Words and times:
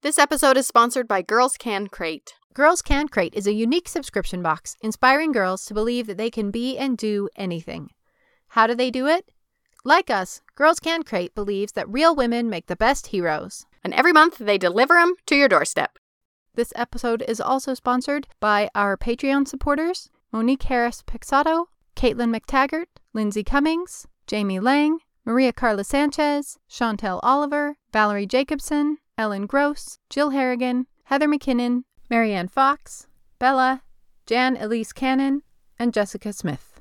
This 0.00 0.16
episode 0.16 0.56
is 0.56 0.64
sponsored 0.64 1.08
by 1.08 1.22
Girls 1.22 1.56
Can 1.56 1.88
Crate. 1.88 2.34
Girls 2.54 2.82
Can 2.82 3.08
Crate 3.08 3.34
is 3.34 3.48
a 3.48 3.52
unique 3.52 3.88
subscription 3.88 4.42
box 4.42 4.76
inspiring 4.80 5.32
girls 5.32 5.64
to 5.64 5.74
believe 5.74 6.06
that 6.06 6.16
they 6.16 6.30
can 6.30 6.52
be 6.52 6.78
and 6.78 6.96
do 6.96 7.28
anything. 7.34 7.90
How 8.50 8.68
do 8.68 8.76
they 8.76 8.92
do 8.92 9.08
it? 9.08 9.32
Like 9.84 10.08
us, 10.08 10.40
Girls 10.54 10.78
Can 10.78 11.02
Crate 11.02 11.34
believes 11.34 11.72
that 11.72 11.88
real 11.88 12.14
women 12.14 12.48
make 12.48 12.68
the 12.68 12.76
best 12.76 13.08
heroes. 13.08 13.66
And 13.82 13.92
every 13.92 14.12
month 14.12 14.38
they 14.38 14.56
deliver 14.56 14.94
them 14.94 15.14
to 15.26 15.34
your 15.34 15.48
doorstep. 15.48 15.98
This 16.54 16.72
episode 16.76 17.24
is 17.26 17.40
also 17.40 17.74
sponsored 17.74 18.28
by 18.38 18.70
our 18.76 18.96
Patreon 18.96 19.48
supporters 19.48 20.10
Monique 20.30 20.62
Harris 20.62 21.02
Pixato, 21.02 21.66
Caitlin 21.96 22.32
McTaggart, 22.32 22.86
Lindsay 23.14 23.42
Cummings, 23.42 24.06
Jamie 24.28 24.60
Lang, 24.60 25.00
Maria 25.24 25.52
Carla 25.52 25.82
Sanchez, 25.82 26.56
Chantel 26.70 27.18
Oliver, 27.24 27.78
Valerie 27.92 28.26
Jacobson, 28.26 28.98
Ellen 29.18 29.46
Gross, 29.46 29.98
Jill 30.08 30.30
Harrigan, 30.30 30.86
Heather 31.02 31.26
McKinnon, 31.26 31.82
Marianne 32.08 32.46
Fox, 32.46 33.08
Bella, 33.40 33.82
Jan 34.26 34.56
Elise 34.56 34.92
Cannon, 34.92 35.42
and 35.76 35.92
Jessica 35.92 36.32
Smith. 36.32 36.80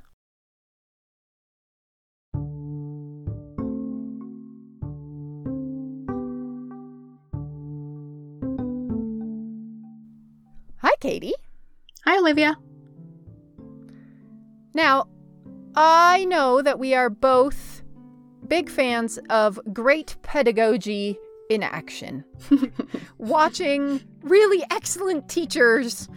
Hi, 10.81 10.91
Katie. 10.99 11.33
Hi, 12.05 12.19
Olivia. 12.19 12.55
Now, 14.75 15.07
I 15.75 16.25
know 16.25 16.61
that 16.61 16.77
we 16.77 16.93
are 16.93 17.09
both 17.09 17.81
big 18.47 18.69
fans 18.69 19.17
of 19.31 19.59
great 19.73 20.17
pedagogy 20.21 21.17
in 21.49 21.63
action. 21.63 22.23
Watching 23.17 24.01
really 24.21 24.63
excellent 24.71 25.29
teachers 25.29 26.07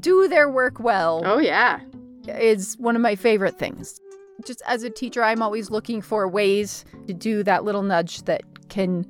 do 0.00 0.28
their 0.28 0.50
work 0.50 0.80
well 0.80 1.22
Oh, 1.24 1.38
yeah. 1.38 1.80
is 2.26 2.76
one 2.78 2.96
of 2.96 3.02
my 3.02 3.14
favorite 3.14 3.58
things. 3.58 4.00
Just 4.44 4.62
as 4.66 4.82
a 4.82 4.90
teacher, 4.90 5.22
I'm 5.22 5.42
always 5.42 5.70
looking 5.70 6.00
for 6.02 6.26
ways 6.28 6.84
to 7.06 7.12
do 7.14 7.42
that 7.44 7.64
little 7.64 7.82
nudge 7.82 8.22
that 8.24 8.42
can 8.68 9.06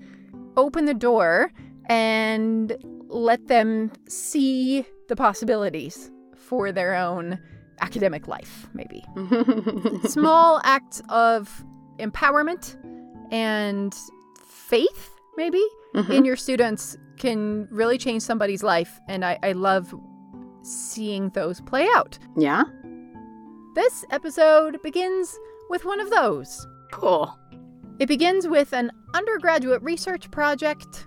open 0.56 0.84
the 0.84 0.94
door 0.94 1.52
and 1.86 2.76
let 3.08 3.46
them 3.46 3.90
see 4.08 4.84
the 5.08 5.16
possibilities 5.16 6.10
for 6.36 6.72
their 6.72 6.94
own 6.94 7.38
academic 7.80 8.28
life, 8.28 8.68
maybe. 8.74 9.02
Small 10.08 10.60
acts 10.64 11.00
of 11.08 11.64
empowerment 11.98 12.76
and 13.32 13.94
faith 14.46 15.10
maybe 15.36 15.62
Mhm. 15.94 16.10
in 16.10 16.24
your 16.24 16.36
students 16.36 16.96
can 17.18 17.68
really 17.70 17.98
change 17.98 18.22
somebody's 18.22 18.62
life 18.62 18.98
and 19.08 19.24
I, 19.24 19.38
I 19.42 19.52
love 19.52 19.94
seeing 20.62 21.28
those 21.30 21.60
play 21.60 21.86
out 21.94 22.18
yeah? 22.36 22.64
this 23.74 24.04
episode 24.10 24.80
begins 24.82 25.38
with 25.70 25.84
one 25.84 26.00
of 26.00 26.10
those 26.10 26.66
Cool. 26.92 27.34
it 27.98 28.06
begins 28.06 28.46
with 28.48 28.72
an 28.72 28.90
undergraduate 29.14 29.82
research 29.82 30.30
project 30.30 31.06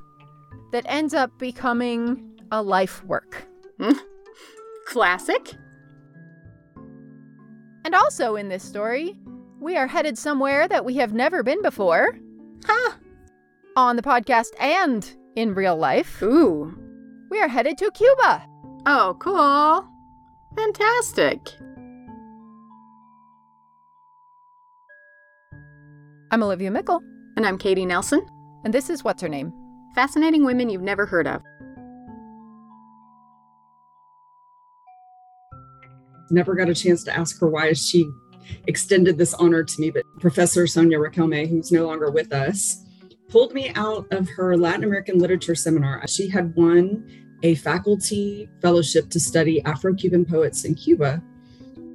that 0.71 0.85
ends 0.87 1.13
up 1.13 1.31
becoming 1.39 2.39
a 2.51 2.61
life 2.61 3.03
work 3.05 3.45
Classic. 4.87 5.53
and 7.85 7.95
also 7.95 8.35
in 8.35 8.49
this 8.49 8.63
story 8.63 9.15
we 9.59 9.75
are 9.77 9.87
headed 9.87 10.17
somewhere 10.17 10.67
that 10.67 10.85
we 10.85 10.95
have 10.95 11.13
never 11.13 11.43
been 11.43 11.61
before 11.61 12.17
Ha! 12.65 12.97
On 13.75 13.95
the 13.95 14.01
podcast 14.01 14.47
and 14.59 15.09
in 15.35 15.53
real 15.53 15.75
life 15.75 16.21
Ooh. 16.23 16.73
we 17.29 17.39
are 17.41 17.47
headed 17.47 17.77
to 17.79 17.91
cuba 17.91 18.45
Oh, 18.87 19.15
cool. 19.19 19.85
Fantastic. 20.55 21.39
i'm 26.31 26.41
olivia 26.43 26.71
meikle 26.71 27.01
And 27.37 27.45
I'm 27.45 27.57
Katie 27.57 27.85
Nelson. 27.85 28.25
and 28.63 28.73
this 28.73 28.89
is 28.89 29.03
what's 29.03 29.21
her 29.21 29.29
name 29.29 29.51
Fascinating 29.93 30.43
women 30.45 30.69
you've 30.69 30.81
never 30.81 31.05
heard 31.05 31.27
of. 31.27 31.41
never 36.31 36.55
got 36.55 36.69
a 36.69 36.73
chance 36.75 37.03
to 37.03 37.15
ask 37.15 37.39
her 37.39 37.47
why 37.47 37.71
she 37.73 38.09
extended 38.67 39.17
this 39.17 39.33
honor 39.35 39.63
to 39.63 39.79
me, 39.81 39.89
but 39.91 40.03
Professor 40.19 40.65
Sonia 40.67 40.97
Raquelme, 40.99 41.47
who's 41.47 41.71
no 41.71 41.85
longer 41.85 42.09
with 42.11 42.33
us, 42.33 42.83
pulled 43.29 43.53
me 43.53 43.71
out 43.75 44.07
of 44.11 44.29
her 44.29 44.57
Latin 44.57 44.83
American 44.83 45.19
literature 45.19 45.55
seminar. 45.55 46.07
She 46.07 46.29
had 46.29 46.55
won 46.55 47.09
a 47.43 47.55
faculty 47.55 48.49
fellowship 48.61 49.09
to 49.09 49.19
study 49.19 49.63
Afro 49.63 49.93
Cuban 49.93 50.25
poets 50.25 50.65
in 50.65 50.75
Cuba, 50.75 51.21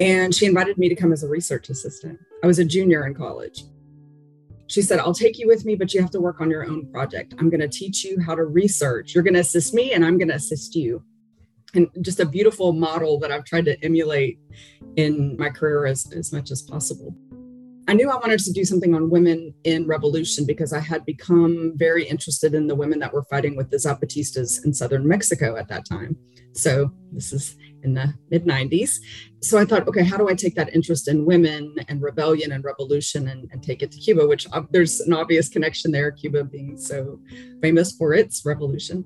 and 0.01 0.35
she 0.35 0.47
invited 0.47 0.79
me 0.79 0.89
to 0.89 0.95
come 0.95 1.13
as 1.13 1.23
a 1.23 1.29
research 1.29 1.71
assistant. 1.71 2.19
I 2.43 2.47
was 2.47 2.59
a 2.59 2.65
junior 2.65 3.07
in 3.07 3.15
college. 3.15 3.65
She 4.67 4.83
said, 4.83 5.01
I'll 5.01 5.15
take 5.15 5.39
you 5.39 5.49
with 5.49 5.65
me, 5.65 5.75
but 5.75 5.93
you 5.93 6.01
have 6.01 6.13
to 6.13 6.21
work 6.21 6.41
on 6.41 6.49
your 6.49 6.65
own 6.65 6.91
project. 6.93 7.35
I'm 7.39 7.51
going 7.51 7.61
to 7.61 7.69
teach 7.69 8.05
you 8.05 8.21
how 8.21 8.37
to 8.37 8.45
research. 8.45 9.15
You're 9.15 9.25
going 9.25 9.35
to 9.35 9.41
assist 9.41 9.75
me, 9.75 9.93
and 9.93 10.05
I'm 10.05 10.17
going 10.17 10.29
to 10.29 10.35
assist 10.35 10.77
you 10.77 11.03
and 11.75 11.89
just 12.01 12.21
a 12.21 12.27
beautiful 12.27 12.73
model 12.73 13.19
that 13.21 13.31
I've 13.31 13.45
tried 13.45 13.65
to 13.67 13.85
emulate 13.85 14.39
in 14.97 15.37
my 15.39 15.51
career 15.51 15.87
as, 15.87 16.12
as 16.12 16.33
much 16.33 16.51
as 16.51 16.62
possible. 16.62 17.15
I 17.91 17.93
knew 17.93 18.09
I 18.09 18.19
wanted 18.19 18.39
to 18.39 18.53
do 18.53 18.65
something 18.65 18.95
on 18.95 19.11
women 19.11 19.53
in 19.65 19.84
revolution 19.84 20.47
because 20.47 20.73
I 20.73 20.78
had 20.78 21.05
become 21.05 21.73
very 21.75 22.05
interested 22.05 22.55
in 22.55 22.69
the 22.69 22.75
women 22.77 23.01
that 23.01 23.12
were 23.12 23.25
fighting 23.25 23.56
with 23.56 23.69
the 23.71 23.78
Zapatistas 23.78 24.65
in 24.65 24.73
southern 24.73 25.09
Mexico 25.09 25.56
at 25.56 25.67
that 25.71 25.87
time. 25.87 26.17
So 26.53 26.93
this 27.11 27.33
is 27.33 27.56
in 27.83 27.95
the 27.95 28.15
mid 28.31 28.45
90s. 28.45 29.00
So 29.43 29.59
I 29.59 29.65
thought, 29.65 29.89
okay, 29.89 30.05
how 30.05 30.17
do 30.17 30.29
I 30.29 30.34
take 30.34 30.55
that 30.55 30.73
interest 30.73 31.09
in 31.09 31.27
women 31.27 31.75
and 31.89 32.00
rebellion 32.00 32.53
and 32.53 32.62
revolution 32.62 33.27
and, 33.27 33.50
and 33.50 33.61
take 33.61 33.83
it 33.83 33.91
to 33.91 33.99
Cuba, 33.99 34.25
which 34.25 34.47
uh, 34.53 34.62
there's 34.71 35.00
an 35.00 35.12
obvious 35.12 35.49
connection 35.49 35.91
there, 35.91 36.12
Cuba 36.12 36.45
being 36.45 36.79
so 36.79 37.19
famous 37.61 37.91
for 37.91 38.15
its 38.15 38.47
revolution 38.47 39.05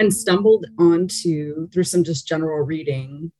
and 0.00 0.10
stumbled 0.10 0.64
onto 0.78 1.68
through 1.68 1.84
some 1.84 2.02
just 2.02 2.26
general 2.26 2.64
reading 2.64 3.30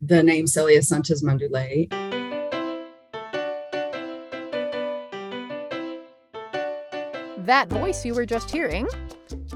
the 0.00 0.22
name 0.22 0.46
Celia 0.46 0.80
Sanchez 0.80 1.24
Manduley. 1.24 2.19
That 7.50 7.68
voice 7.68 8.04
you 8.04 8.14
were 8.14 8.26
just 8.26 8.48
hearing 8.48 8.86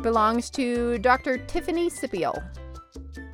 belongs 0.03 0.51
to 0.51 0.99
Dr. 0.99 1.39
Tiffany 1.39 1.89
Sippial. 1.89 2.43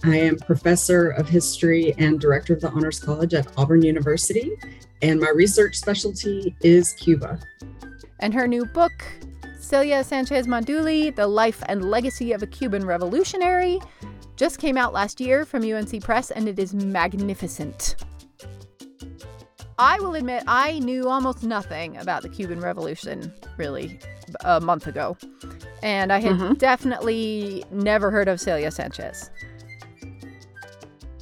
I 0.04 0.19
am 0.19 0.37
professor 0.37 1.09
of 1.09 1.26
history 1.26 1.94
and 1.97 2.21
director 2.21 2.53
of 2.53 2.60
the 2.60 2.69
Honors 2.69 3.00
College 3.00 3.32
at 3.32 3.50
Auburn 3.56 3.81
University, 3.81 4.53
and 5.00 5.19
my 5.19 5.31
research 5.31 5.76
specialty 5.76 6.54
is 6.60 6.93
Cuba. 6.93 7.41
And 8.19 8.34
her 8.34 8.47
new 8.47 8.66
book, 8.66 8.93
Celia 9.59 10.04
Sanchez 10.04 10.47
Manduley 10.47 11.16
The 11.16 11.27
Life 11.27 11.62
and 11.66 11.91
Legacy 11.91 12.32
of 12.32 12.42
a 12.42 12.47
Cuban 12.47 12.84
Revolutionary, 12.84 13.81
just 14.37 14.59
came 14.59 14.77
out 14.77 14.92
last 14.92 15.22
year 15.22 15.47
from 15.47 15.62
UNC 15.62 16.03
Press, 16.04 16.30
and 16.30 16.47
it 16.47 16.59
is 16.59 16.74
magnificent. 16.74 17.97
I 19.78 19.98
will 20.01 20.16
admit, 20.16 20.42
I 20.47 20.80
knew 20.80 21.09
almost 21.09 21.45
nothing 21.45 21.97
about 21.97 22.21
the 22.21 22.28
Cuban 22.28 22.60
Revolution, 22.60 23.33
really, 23.57 23.98
a 24.45 24.60
month 24.60 24.87
ago. 24.87 25.16
And 25.83 26.13
I 26.13 26.21
had 26.21 26.33
Mhm. 26.37 26.59
definitely 26.59 27.65
never 27.71 28.10
heard 28.10 28.28
of 28.28 28.41
Celia 28.41 28.71
Sanchez. 28.71 29.31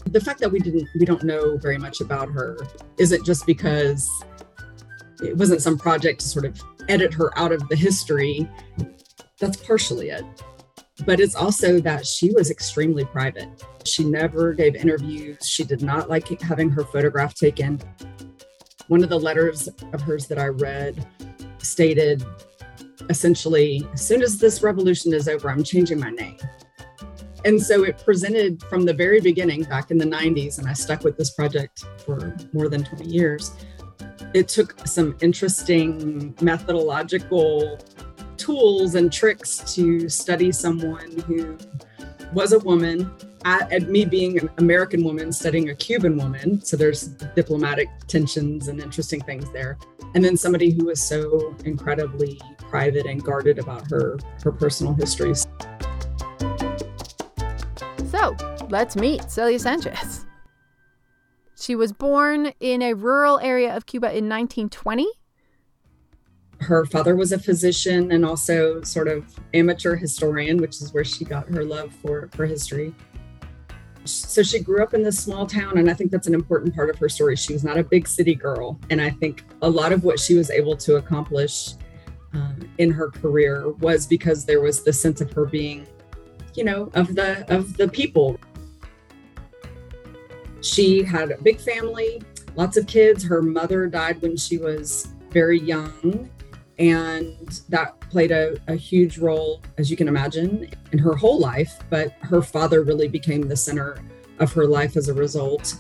The 0.07 0.21
fact 0.21 0.41
that 0.41 0.51
we 0.51 0.59
didn't 0.59 0.89
we 0.99 1.05
don't 1.05 1.23
know 1.23 1.59
very 1.59 1.77
much 1.79 2.01
about 2.01 2.31
her 2.31 2.57
isn't 2.99 3.25
just 3.27 3.45
because 3.47 4.09
it 5.23 5.37
wasn't 5.37 5.61
some 5.61 5.77
project 5.77 6.21
to 6.21 6.29
sort 6.29 6.45
of 6.47 6.59
edit 6.89 7.13
her 7.15 7.37
out 7.39 7.53
of 7.53 7.69
the 7.69 7.77
history. 7.77 8.49
That's 9.39 9.57
partially 9.57 10.09
it. 10.11 10.25
But 11.07 11.21
it's 11.21 11.35
also 11.35 11.79
that 11.81 12.07
she 12.07 12.33
was 12.33 12.51
extremely 12.51 13.05
private. 13.05 13.49
She 13.85 14.03
never 14.03 14.53
gave 14.53 14.75
interviews. 14.75 15.47
She 15.47 15.63
did 15.63 15.83
not 15.83 16.09
like 16.09 16.41
having 16.41 16.71
her 16.71 16.85
photograph 16.85 17.35
taken. 17.35 17.81
One 18.89 19.05
of 19.05 19.11
the 19.11 19.19
letters 19.21 19.69
of 19.93 20.01
hers 20.01 20.27
that 20.29 20.39
I 20.39 20.47
read 20.47 21.07
stated 21.59 22.25
essentially, 23.09 23.87
as 23.93 24.07
soon 24.07 24.23
as 24.23 24.39
this 24.39 24.63
revolution 24.63 25.13
is 25.13 25.29
over, 25.29 25.51
I'm 25.51 25.65
changing 25.65 26.01
my 26.01 26.11
name. 26.11 26.39
And 27.45 27.61
so 27.63 27.85
it 27.85 28.03
presented 28.05 28.63
from 28.65 28.85
the 28.85 28.93
very 28.93 29.21
beginning 29.21 29.63
back 29.65 29.91
in 29.91 29.99
the 29.99 30.05
90s, 30.05 30.59
and 30.59 30.69
I 30.69 30.73
stuck 30.73 31.05
with 31.05 31.17
this 31.17 31.31
project 31.31 31.85
for 32.05 32.37
more 32.53 32.69
than 32.69 32.85
20 32.85 33.05
years. 33.05 33.53
It 34.35 34.49
took 34.49 34.87
some 34.87 35.17
interesting 35.21 36.35
methodological 36.41 37.79
tools 38.37 38.95
and 38.95 39.13
tricks 39.13 39.75
to 39.75 40.09
study 40.09 40.53
someone 40.53 41.19
who 41.27 41.57
was 42.33 42.53
a 42.53 42.59
woman, 42.59 43.11
at, 43.45 43.89
me 43.89 44.05
being 44.05 44.39
an 44.39 44.51
American 44.59 45.05
woman 45.05 45.33
studying 45.33 45.71
a 45.71 45.75
Cuban 45.75 46.17
woman. 46.17 46.61
So 46.63 46.77
there's 46.77 47.09
diplomatic 47.35 47.89
tensions 48.07 48.69
and 48.69 48.81
interesting 48.81 49.21
things 49.21 49.51
there. 49.53 49.79
And 50.15 50.25
then 50.25 50.37
somebody 50.37 50.71
who 50.71 50.87
was 50.87 51.01
so 51.01 51.55
incredibly 51.65 52.41
private 52.59 53.07
and 53.07 53.23
guarded 53.23 53.59
about 53.59 53.91
her 53.91 54.19
her 54.43 54.53
personal 54.53 54.95
histories. 54.95 55.47
So 58.11 58.37
let's 58.69 58.97
meet 58.97 59.31
Celia 59.31 59.59
Sanchez. 59.59 60.27
She 61.61 61.75
was 61.75 61.93
born 61.93 62.53
in 62.61 62.83
a 62.83 62.95
rural 62.95 63.39
area 63.41 63.77
of 63.77 63.87
Cuba 63.87 64.07
in 64.07 64.29
1920. 64.29 65.09
Her 66.61 66.85
father 66.87 67.15
was 67.15 67.33
a 67.33 67.39
physician 67.39 68.13
and 68.13 68.25
also 68.25 68.83
sort 68.83 69.09
of 69.09 69.25
amateur 69.55 69.97
historian, 69.97 70.59
which 70.59 70.81
is 70.83 70.93
where 70.93 71.05
she 71.05 71.25
got 71.25 71.49
her 71.49 71.65
love 71.65 71.93
for, 71.95 72.29
for 72.35 72.47
history. 72.47 72.95
So 74.05 74.43
she 74.43 74.61
grew 74.61 74.83
up 74.83 74.95
in 74.95 75.03
this 75.03 75.19
small 75.19 75.47
town, 75.47 75.79
and 75.79 75.91
I 75.91 75.95
think 75.95 76.11
that's 76.11 76.27
an 76.27 76.35
important 76.35 76.75
part 76.75 76.89
of 76.89 76.99
her 76.99 77.09
story. 77.09 77.37
She 77.37 77.53
was 77.53 77.63
not 77.63 77.77
a 77.77 77.85
big 77.85 78.09
city 78.09 78.35
girl. 78.35 78.79
And 78.91 79.01
I 79.01 79.11
think 79.11 79.45
a 79.63 79.69
lot 79.69 79.93
of 79.93 80.03
what 80.03 80.19
she 80.19 80.35
was 80.35 80.51
able 80.51 80.77
to 80.79 80.97
accomplish 80.97 81.75
um, 82.33 82.69
in 82.79 82.91
her 82.91 83.11
career 83.11 83.71
was 83.73 84.07
because 84.07 84.45
there 84.45 84.61
was 84.61 84.83
the 84.83 84.93
sense 84.93 85.21
of 85.21 85.33
her 85.33 85.45
being 85.45 85.87
you 86.55 86.65
know 86.65 86.91
of 86.95 87.15
the 87.15 87.45
of 87.55 87.77
the 87.77 87.89
people 87.89 88.39
she 90.61 91.03
had 91.03 91.31
a 91.31 91.41
big 91.43 91.61
family 91.61 92.21
lots 92.57 92.77
of 92.77 92.87
kids 92.87 93.23
her 93.23 93.41
mother 93.41 93.87
died 93.87 94.21
when 94.21 94.37
she 94.37 94.59
was 94.59 95.09
very 95.31 95.61
young 95.61 96.29
and 96.79 97.61
that 97.69 97.99
played 98.09 98.31
a, 98.31 98.57
a, 98.69 98.75
huge 98.75 99.19
role 99.19 99.61
as 99.79 99.91
you 99.91 99.97
can 99.97 100.07
imagine 100.07 100.71
in 100.93 100.99
her 100.99 101.15
whole 101.15 101.41
life 101.41 101.79
but 101.91 102.13
her 102.21 102.41
father 102.41 102.83
really 102.83 103.09
became 103.09 103.49
the 103.49 103.57
center 103.57 103.99
of 104.39 104.53
her 104.53 104.67
life 104.67 104.97
as 104.97 105.09
a 105.09 105.15
result 105.15 105.77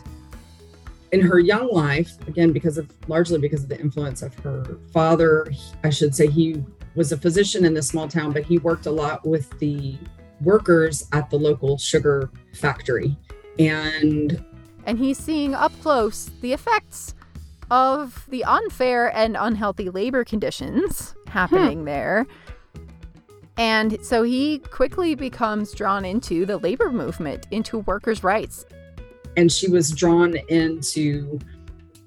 in 1.12 1.20
her 1.20 1.38
young 1.38 1.72
life 1.72 2.16
again 2.26 2.52
because 2.52 2.78
of 2.78 2.90
largely 3.06 3.38
because 3.38 3.62
of 3.62 3.68
the 3.68 3.78
influence 3.78 4.22
of 4.22 4.34
her 4.40 4.78
father 4.92 5.46
i 5.84 5.90
should 5.90 6.14
say 6.14 6.26
he 6.26 6.62
was 6.96 7.12
a 7.12 7.16
physician 7.16 7.64
in 7.64 7.74
this 7.74 7.86
small 7.86 8.08
town 8.08 8.32
but 8.32 8.42
he 8.42 8.58
worked 8.58 8.86
a 8.86 8.90
lot 8.90 9.24
with 9.26 9.56
the 9.60 9.96
workers 10.40 11.06
at 11.12 11.30
the 11.30 11.36
local 11.36 11.78
sugar 11.78 12.30
factory. 12.54 13.16
And 13.58 14.44
and 14.86 14.98
he's 14.98 15.18
seeing 15.18 15.54
up 15.54 15.72
close 15.82 16.30
the 16.40 16.52
effects 16.52 17.14
of 17.70 18.24
the 18.28 18.44
unfair 18.44 19.14
and 19.14 19.36
unhealthy 19.38 19.90
labor 19.90 20.24
conditions 20.24 21.14
happening 21.26 21.80
hmm. 21.80 21.84
there. 21.84 22.26
And 23.56 23.98
so 24.02 24.22
he 24.22 24.58
quickly 24.58 25.16
becomes 25.16 25.72
drawn 25.72 26.04
into 26.04 26.46
the 26.46 26.58
labor 26.58 26.92
movement, 26.92 27.48
into 27.50 27.78
workers' 27.78 28.22
rights. 28.22 28.64
And 29.36 29.50
she 29.50 29.68
was 29.68 29.90
drawn 29.90 30.36
into 30.48 31.40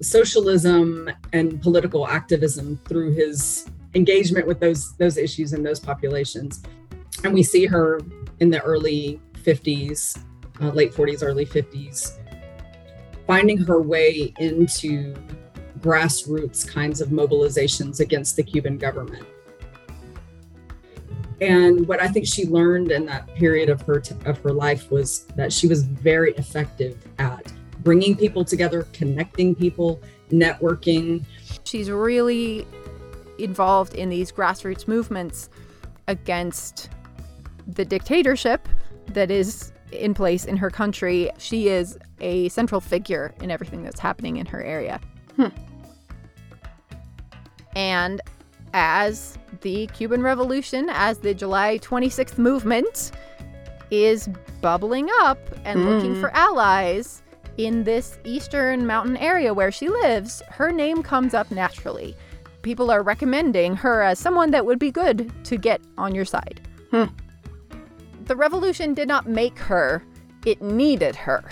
socialism 0.00 1.10
and 1.32 1.60
political 1.62 2.08
activism 2.08 2.80
through 2.86 3.12
his 3.12 3.70
engagement 3.94 4.46
with 4.46 4.60
those 4.60 4.96
those 4.96 5.16
issues 5.16 5.52
and 5.52 5.64
those 5.64 5.78
populations. 5.78 6.62
And 7.22 7.34
we 7.34 7.42
see 7.42 7.66
her 7.66 8.00
in 8.40 8.50
the 8.50 8.60
early 8.62 9.20
50s, 9.34 10.18
uh, 10.60 10.70
late 10.70 10.92
40s, 10.92 11.22
early 11.22 11.46
50s, 11.46 12.18
finding 13.26 13.58
her 13.58 13.80
way 13.80 14.32
into 14.38 15.14
grassroots 15.82 16.66
kinds 16.66 17.00
of 17.00 17.08
mobilizations 17.08 18.00
against 18.00 18.36
the 18.36 18.42
Cuban 18.42 18.78
government. 18.78 19.26
And 21.40 21.88
what 21.88 22.00
I 22.00 22.06
think 22.06 22.26
she 22.26 22.46
learned 22.46 22.92
in 22.92 23.04
that 23.06 23.34
period 23.34 23.68
of 23.68 23.82
her 23.82 23.98
t- 23.98 24.14
of 24.26 24.38
her 24.38 24.52
life 24.52 24.90
was 24.90 25.24
that 25.36 25.52
she 25.52 25.66
was 25.66 25.82
very 25.82 26.32
effective 26.34 26.96
at 27.18 27.52
bringing 27.80 28.16
people 28.16 28.44
together, 28.44 28.86
connecting 28.92 29.54
people, 29.54 30.00
networking. 30.30 31.24
She's 31.64 31.90
really 31.90 32.64
involved 33.38 33.94
in 33.94 34.08
these 34.08 34.30
grassroots 34.30 34.86
movements 34.86 35.50
against 36.06 36.90
the 37.66 37.84
dictatorship 37.84 38.68
that 39.08 39.30
is 39.30 39.72
in 39.92 40.14
place 40.14 40.44
in 40.44 40.56
her 40.56 40.70
country, 40.70 41.30
she 41.38 41.68
is 41.68 41.98
a 42.20 42.48
central 42.48 42.80
figure 42.80 43.34
in 43.40 43.50
everything 43.50 43.82
that's 43.82 44.00
happening 44.00 44.36
in 44.36 44.46
her 44.46 44.62
area. 44.62 45.00
Hmm. 45.36 45.48
And 47.74 48.20
as 48.74 49.38
the 49.60 49.86
Cuban 49.88 50.22
Revolution, 50.22 50.88
as 50.90 51.18
the 51.18 51.34
July 51.34 51.78
26th 51.78 52.38
movement 52.38 53.12
is 53.90 54.28
bubbling 54.60 55.08
up 55.20 55.38
and 55.64 55.80
mm. 55.80 55.84
looking 55.86 56.20
for 56.20 56.30
allies 56.30 57.22
in 57.58 57.84
this 57.84 58.18
eastern 58.24 58.86
mountain 58.86 59.16
area 59.18 59.52
where 59.52 59.70
she 59.70 59.88
lives, 59.88 60.42
her 60.48 60.72
name 60.72 61.02
comes 61.02 61.34
up 61.34 61.50
naturally. 61.50 62.16
People 62.62 62.90
are 62.90 63.02
recommending 63.02 63.76
her 63.76 64.02
as 64.02 64.18
someone 64.18 64.50
that 64.52 64.64
would 64.64 64.78
be 64.78 64.90
good 64.90 65.30
to 65.44 65.56
get 65.56 65.80
on 65.98 66.14
your 66.14 66.24
side. 66.24 66.60
Hmm 66.90 67.06
the 68.26 68.36
revolution 68.36 68.94
did 68.94 69.08
not 69.08 69.26
make 69.26 69.58
her, 69.58 70.02
it 70.46 70.60
needed 70.62 71.16
her. 71.16 71.44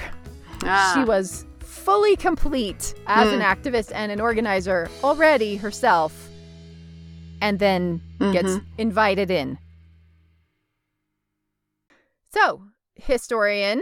Ah. 0.64 0.92
She 0.94 1.04
was 1.04 1.46
fully 1.80 2.16
complete 2.16 2.94
as 3.06 3.28
mm. 3.28 3.34
an 3.34 3.40
hmm. 3.40 3.46
activist 3.46 3.90
and 3.94 4.12
an 4.12 4.20
organizer 4.20 4.88
already 5.02 5.56
herself, 5.56 6.28
and 7.40 7.58
then 7.58 8.00
mm-hmm. 8.18 8.32
gets 8.32 8.56
invited 8.78 9.30
in. 9.30 9.58
So, 12.32 12.62
historian, 12.94 13.80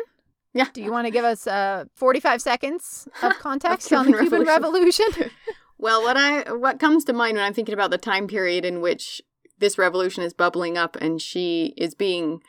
yeah. 0.54 0.66
Do 0.72 0.82
you 0.82 0.90
want 0.90 1.06
to 1.06 1.10
give 1.10 1.24
us 1.24 1.46
uh, 1.46 1.84
45 1.94 2.40
seconds 2.42 3.08
of 3.22 3.38
context 3.38 3.92
on 3.92 4.10
the 4.10 4.18
Cuban 4.18 4.44
Revolution? 4.44 5.06
Revolution? 5.08 5.30
well, 5.78 6.02
what 6.02 6.16
I 6.16 6.52
what 6.52 6.80
comes 6.80 7.04
to 7.04 7.12
mind 7.12 7.36
when 7.36 7.44
I'm 7.44 7.54
thinking 7.54 7.74
about 7.74 7.90
the 7.90 7.98
time 7.98 8.26
period 8.26 8.64
in 8.64 8.80
which 8.80 9.22
this 9.58 9.76
revolution 9.76 10.22
is 10.22 10.32
bubbling 10.32 10.78
up 10.78 10.96
and 10.96 11.20
she 11.20 11.74
is 11.76 11.94
being 11.94 12.42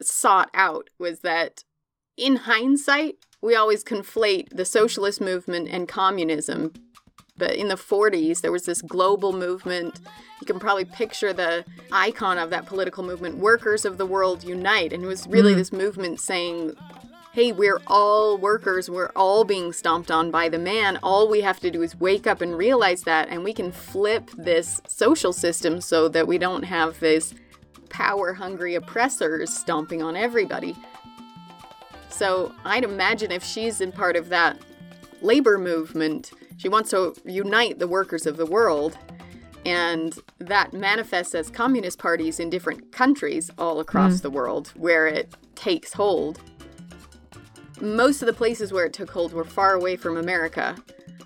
sought 0.00 0.48
out 0.54 0.88
was 0.98 1.20
that 1.20 1.64
in 2.16 2.36
hindsight, 2.36 3.16
we 3.40 3.54
always 3.54 3.84
conflate 3.84 4.48
the 4.50 4.64
socialist 4.64 5.20
movement 5.20 5.68
and 5.68 5.88
communism. 5.88 6.72
But 7.36 7.54
in 7.54 7.68
the 7.68 7.76
40s, 7.76 8.40
there 8.40 8.50
was 8.50 8.64
this 8.64 8.82
global 8.82 9.32
movement. 9.32 10.00
You 10.40 10.46
can 10.46 10.58
probably 10.58 10.84
picture 10.84 11.32
the 11.32 11.64
icon 11.92 12.36
of 12.36 12.50
that 12.50 12.66
political 12.66 13.04
movement, 13.04 13.36
Workers 13.36 13.84
of 13.84 13.96
the 13.96 14.06
World 14.06 14.42
Unite. 14.42 14.92
And 14.92 15.04
it 15.04 15.06
was 15.06 15.26
really 15.28 15.52
mm. 15.52 15.56
this 15.56 15.72
movement 15.72 16.18
saying, 16.18 16.74
hey, 17.32 17.52
we're 17.52 17.80
all 17.86 18.36
workers. 18.36 18.90
We're 18.90 19.12
all 19.14 19.44
being 19.44 19.72
stomped 19.72 20.10
on 20.10 20.32
by 20.32 20.48
the 20.48 20.58
man. 20.58 20.98
All 21.04 21.28
we 21.28 21.42
have 21.42 21.60
to 21.60 21.70
do 21.70 21.82
is 21.82 21.94
wake 22.00 22.26
up 22.26 22.40
and 22.40 22.58
realize 22.58 23.02
that, 23.04 23.28
and 23.28 23.44
we 23.44 23.52
can 23.52 23.70
flip 23.70 24.28
this 24.36 24.80
social 24.88 25.32
system 25.32 25.80
so 25.80 26.08
that 26.08 26.26
we 26.26 26.38
don't 26.38 26.64
have 26.64 26.98
this 26.98 27.34
power 27.88 28.32
hungry 28.32 28.74
oppressors 28.74 29.54
stomping 29.54 30.02
on 30.02 30.16
everybody. 30.16 30.76
So 32.08 32.54
I'd 32.64 32.84
imagine 32.84 33.30
if 33.30 33.44
she's 33.44 33.80
in 33.80 33.92
part 33.92 34.16
of 34.16 34.28
that 34.28 34.58
labor 35.22 35.58
movement, 35.58 36.32
she 36.56 36.68
wants 36.68 36.90
to 36.90 37.14
unite 37.24 37.78
the 37.78 37.88
workers 37.88 38.26
of 38.26 38.36
the 38.36 38.46
world. 38.46 38.96
And 39.64 40.18
that 40.38 40.72
manifests 40.72 41.34
as 41.34 41.50
communist 41.50 41.98
parties 41.98 42.40
in 42.40 42.48
different 42.48 42.92
countries 42.92 43.50
all 43.58 43.80
across 43.80 44.18
mm. 44.18 44.22
the 44.22 44.30
world 44.30 44.72
where 44.76 45.06
it 45.06 45.34
takes 45.56 45.92
hold. 45.92 46.40
Most 47.80 48.22
of 48.22 48.26
the 48.26 48.32
places 48.32 48.72
where 48.72 48.86
it 48.86 48.92
took 48.92 49.10
hold 49.10 49.32
were 49.32 49.44
far 49.44 49.74
away 49.74 49.96
from 49.96 50.16
America. 50.16 50.76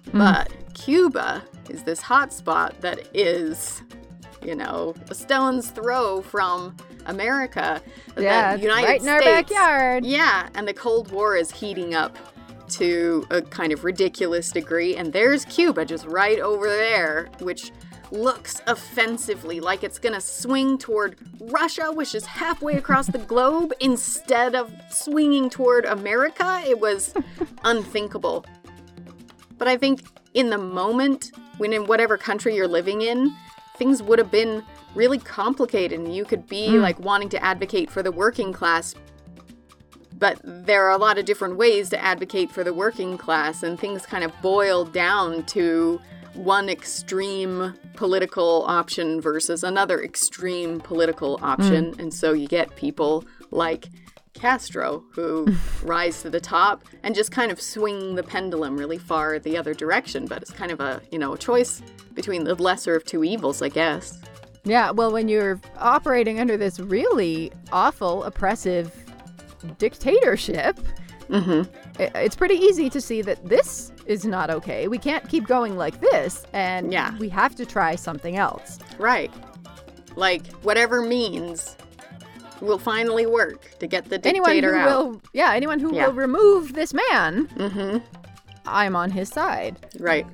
Mm. 0.06 0.18
But 0.18 0.74
Cuba 0.74 1.42
is 1.68 1.84
this 1.84 2.00
hotspot 2.00 2.80
that 2.80 3.08
is 3.14 3.82
you 4.44 4.54
know, 4.54 4.94
a 5.08 5.14
stone's 5.14 5.70
throw 5.70 6.20
from 6.22 6.76
America. 7.06 7.82
Yeah, 8.18 8.54
United 8.54 8.86
right 8.86 9.00
in 9.00 9.06
States, 9.06 9.26
our 9.26 9.42
backyard. 9.42 10.06
Yeah, 10.06 10.48
and 10.54 10.66
the 10.66 10.74
Cold 10.74 11.10
War 11.10 11.36
is 11.36 11.50
heating 11.50 11.94
up 11.94 12.16
to 12.70 13.26
a 13.30 13.42
kind 13.42 13.72
of 13.72 13.84
ridiculous 13.84 14.50
degree, 14.50 14.96
and 14.96 15.12
there's 15.12 15.44
Cuba 15.44 15.84
just 15.84 16.06
right 16.06 16.38
over 16.38 16.68
there, 16.68 17.28
which 17.40 17.70
looks 18.10 18.60
offensively 18.66 19.58
like 19.58 19.82
it's 19.82 19.98
gonna 19.98 20.20
swing 20.20 20.76
toward 20.76 21.16
Russia, 21.40 21.90
which 21.90 22.14
is 22.14 22.26
halfway 22.26 22.76
across 22.76 23.06
the 23.06 23.18
globe, 23.18 23.72
instead 23.80 24.54
of 24.54 24.72
swinging 24.90 25.48
toward 25.48 25.84
America. 25.86 26.62
It 26.66 26.78
was 26.78 27.14
unthinkable. 27.64 28.44
But 29.58 29.68
I 29.68 29.76
think 29.76 30.02
in 30.34 30.50
the 30.50 30.58
moment, 30.58 31.32
when 31.58 31.72
in 31.72 31.86
whatever 31.86 32.16
country 32.16 32.54
you're 32.54 32.68
living 32.68 33.02
in, 33.02 33.34
things 33.76 34.02
would 34.02 34.18
have 34.18 34.30
been 34.30 34.62
really 34.94 35.18
complicated 35.18 35.98
and 35.98 36.14
you 36.14 36.24
could 36.24 36.46
be 36.46 36.68
mm. 36.70 36.80
like 36.80 36.98
wanting 37.00 37.28
to 37.28 37.42
advocate 37.42 37.90
for 37.90 38.02
the 38.02 38.12
working 38.12 38.52
class 38.52 38.94
but 40.22 40.40
there 40.44 40.86
are 40.86 40.92
a 40.92 40.98
lot 40.98 41.18
of 41.18 41.24
different 41.24 41.56
ways 41.56 41.90
to 41.90 42.00
advocate 42.00 42.48
for 42.48 42.62
the 42.62 42.72
working 42.72 43.18
class, 43.18 43.64
and 43.64 43.76
things 43.76 44.06
kind 44.06 44.22
of 44.22 44.32
boil 44.40 44.84
down 44.84 45.44
to 45.46 46.00
one 46.34 46.68
extreme 46.68 47.74
political 47.96 48.64
option 48.68 49.20
versus 49.20 49.64
another 49.64 50.00
extreme 50.00 50.78
political 50.78 51.40
option. 51.42 51.96
And 51.98 52.14
so 52.14 52.32
you 52.34 52.46
get 52.46 52.76
people 52.76 53.24
like 53.50 53.88
Castro 54.32 55.02
who 55.10 55.48
rise 55.82 56.22
to 56.22 56.30
the 56.30 56.40
top 56.40 56.84
and 57.02 57.16
just 57.16 57.32
kind 57.32 57.50
of 57.50 57.60
swing 57.60 58.14
the 58.14 58.22
pendulum 58.22 58.76
really 58.76 58.98
far 58.98 59.40
the 59.40 59.56
other 59.56 59.74
direction. 59.74 60.26
But 60.26 60.42
it's 60.42 60.52
kind 60.52 60.70
of 60.70 60.78
a, 60.78 61.02
you 61.10 61.18
know, 61.18 61.32
a 61.32 61.38
choice 61.38 61.82
between 62.14 62.44
the 62.44 62.54
lesser 62.54 62.94
of 62.94 63.04
two 63.04 63.24
evils, 63.24 63.60
I 63.60 63.70
guess. 63.70 64.20
Yeah, 64.64 64.90
well, 64.92 65.10
when 65.12 65.28
you're 65.28 65.60
operating 65.78 66.38
under 66.38 66.56
this 66.56 66.78
really 66.78 67.50
awful, 67.72 68.24
oppressive 68.24 68.94
dictatorship, 69.78 70.78
Mm-hmm. 71.28 71.62
it's 71.98 72.36
pretty 72.36 72.56
easy 72.56 72.90
to 72.90 73.00
see 73.00 73.22
that 73.22 73.42
this 73.48 73.90
is 74.04 74.26
not 74.26 74.50
okay. 74.50 74.86
We 74.86 74.98
can't 74.98 75.26
keep 75.30 75.46
going 75.46 75.78
like 75.78 75.98
this, 76.00 76.44
and 76.52 76.92
Yeah. 76.92 77.16
we 77.18 77.30
have 77.30 77.54
to 77.56 77.64
try 77.64 77.94
something 77.94 78.36
else. 78.36 78.78
Right. 78.98 79.32
Like, 80.14 80.46
whatever 80.62 81.00
means 81.00 81.74
will 82.60 82.78
finally 82.78 83.24
work 83.24 83.78
to 83.78 83.86
get 83.86 84.10
the 84.10 84.18
dictator 84.18 84.44
anyone 84.46 84.62
who 84.62 84.78
out. 84.90 85.04
will, 85.06 85.22
yeah, 85.32 85.52
anyone 85.54 85.78
who 85.78 85.94
Yeah. 85.94 86.08
will 86.08 86.14
remove 86.14 86.74
this 86.74 86.92
man, 86.92 87.46
Mm-hmm. 87.56 87.98
I'm 88.66 88.94
on 88.94 89.10
his 89.10 89.30
side. 89.30 89.78
Right. 89.98 90.26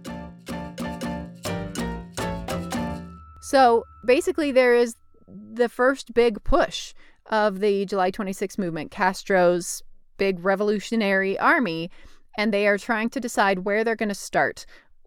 So 3.40 3.86
basically, 4.08 4.50
there 4.50 4.74
is 4.74 4.96
the 5.28 5.68
first 5.68 6.14
big 6.14 6.42
push 6.42 6.94
of 7.26 7.60
the 7.60 7.84
July 7.84 8.10
26 8.10 8.56
movement, 8.58 8.90
Castro's 8.90 9.82
big 10.16 10.42
revolutionary 10.42 11.38
army, 11.38 11.90
and 12.36 12.52
they 12.52 12.66
are 12.66 12.78
trying 12.78 13.10
to 13.10 13.20
decide 13.20 13.60
where 13.60 13.84
they're 13.84 13.94
going 13.94 14.08
to 14.08 14.14
start. 14.14 14.64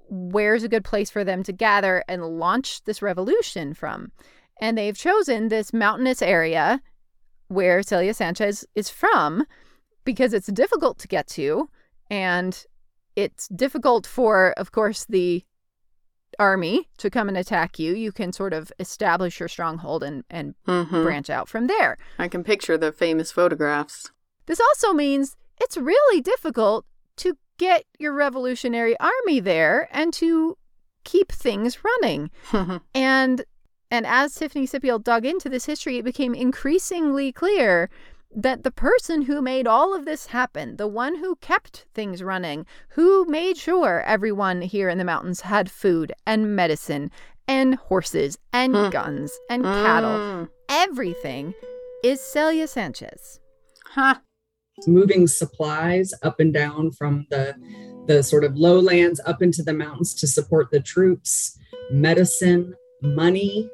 Where's 0.07 0.63
a 0.63 0.69
good 0.69 0.83
place 0.83 1.09
for 1.09 1.23
them 1.23 1.41
to 1.43 1.51
gather 1.51 2.03
and 2.07 2.39
launch 2.39 2.83
this 2.83 3.01
revolution 3.01 3.73
from? 3.73 4.11
And 4.61 4.77
they've 4.77 4.97
chosen 4.97 5.47
this 5.47 5.73
mountainous 5.73 6.21
area 6.21 6.79
where 7.47 7.81
Celia 7.81 8.13
Sanchez 8.13 8.65
is 8.75 8.89
from 8.89 9.45
because 10.05 10.31
it's 10.31 10.47
difficult 10.47 10.99
to 10.99 11.07
get 11.07 11.27
to 11.29 11.69
and 12.11 12.63
it's 13.15 13.47
difficult 13.47 14.05
for, 14.05 14.53
of 14.57 14.71
course, 14.71 15.05
the 15.09 15.43
army 16.39 16.89
to 16.97 17.09
come 17.09 17.27
and 17.27 17.37
attack 17.37 17.77
you. 17.79 17.93
You 17.93 18.11
can 18.11 18.31
sort 18.33 18.53
of 18.53 18.71
establish 18.79 19.39
your 19.39 19.49
stronghold 19.49 20.03
and, 20.03 20.23
and 20.29 20.55
Mm-hmm. 20.67 21.03
branch 21.03 21.29
out 21.29 21.49
from 21.49 21.67
there. 21.67 21.97
I 22.19 22.27
can 22.27 22.43
picture 22.43 22.77
the 22.77 22.91
famous 22.91 23.31
photographs. 23.31 24.11
This 24.45 24.59
also 24.59 24.93
means 24.93 25.35
it's 25.59 25.77
really 25.77 26.21
difficult 26.21 26.85
to 27.17 27.37
get 27.57 27.85
your 27.99 28.13
revolutionary 28.13 28.95
army 28.99 29.39
there 29.39 29.87
and 29.91 30.11
to 30.13 30.57
keep 31.03 31.31
things 31.31 31.79
running. 31.83 32.31
And 32.95 33.43
and 33.93 34.05
as 34.07 34.33
Tiffany 34.33 34.65
Sippial 34.65 35.03
dug 35.03 35.25
into 35.25 35.49
this 35.49 35.65
history, 35.65 35.97
it 35.97 36.05
became 36.05 36.33
increasingly 36.33 37.33
clear 37.33 37.89
that 38.35 38.63
the 38.63 38.71
person 38.71 39.23
who 39.23 39.41
made 39.41 39.67
all 39.67 39.93
of 39.93 40.05
this 40.05 40.27
happen, 40.27 40.77
the 40.77 40.87
one 40.87 41.15
who 41.15 41.35
kept 41.37 41.85
things 41.93 42.23
running, 42.23 42.65
who 42.89 43.25
made 43.25 43.57
sure 43.57 44.01
everyone 44.05 44.61
here 44.61 44.89
in 44.89 44.97
the 44.97 45.03
mountains 45.03 45.41
had 45.41 45.69
food 45.69 46.13
and 46.25 46.55
medicine 46.55 47.11
and 47.47 47.75
horses 47.75 48.37
and 48.53 48.73
Hmm. 48.75 48.89
guns 48.89 49.37
and 49.49 49.63
cattle, 49.63 50.11
Mm. 50.17 50.49
everything, 50.69 51.53
is 52.03 52.21
Celia 52.21 52.67
Sanchez. 52.67 53.39
Huh. 53.85 54.15
moving 54.87 55.27
supplies 55.27 56.11
up 56.23 56.39
and 56.39 56.53
down 56.53 56.89
from 56.91 57.27
the 57.29 57.53
the 58.07 58.23
sort 58.23 58.43
of 58.43 58.55
lowlands 58.57 59.19
up 59.27 59.43
into 59.43 59.61
the 59.61 59.73
mountains 59.73 60.15
to 60.15 60.25
support 60.25 60.71
the 60.71 60.79
troops 60.79 61.55
medicine 61.91 62.73
money 63.03 63.69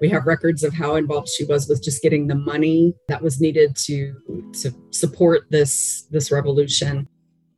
we 0.00 0.08
have 0.10 0.26
records 0.26 0.62
of 0.62 0.74
how 0.74 0.96
involved 0.96 1.28
she 1.28 1.44
was 1.44 1.68
with 1.68 1.82
just 1.82 2.02
getting 2.02 2.26
the 2.26 2.34
money 2.34 2.94
that 3.08 3.22
was 3.22 3.40
needed 3.40 3.74
to 3.76 4.14
to 4.60 4.70
support 4.90 5.42
this 5.50 6.02
this 6.10 6.30
revolution 6.30 7.08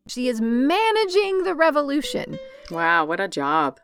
She 0.09 0.28
is 0.28 0.40
managing 0.40 1.42
the 1.45 1.54
revolution, 1.54 2.38
Wow, 2.71 3.04
what 3.07 3.21
a 3.21 3.28
job. 3.28 3.78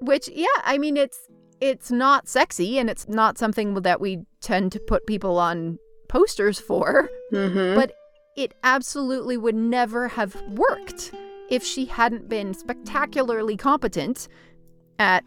which 0.00 0.28
yeah, 0.28 0.46
I 0.64 0.78
mean 0.78 0.96
it's 0.96 1.18
it's 1.60 1.90
not 1.92 2.28
sexy 2.28 2.78
and 2.78 2.90
it's 2.90 3.08
not 3.08 3.38
something 3.38 3.74
that 3.74 4.00
we 4.00 4.18
tend 4.40 4.72
to 4.72 4.80
put 4.80 5.06
people 5.06 5.38
on 5.38 5.78
posters 6.08 6.58
for, 6.60 7.08
Mm-hmm. 7.32 7.74
but 7.80 7.92
it 8.36 8.52
absolutely 8.64 9.36
would 9.36 9.54
never 9.54 10.08
have 10.08 10.34
worked 10.48 11.12
if 11.50 11.62
she 11.62 11.84
hadn't 11.84 12.28
been 12.28 12.54
spectacularly 12.54 13.56
competent 13.56 14.26
at 14.98 15.22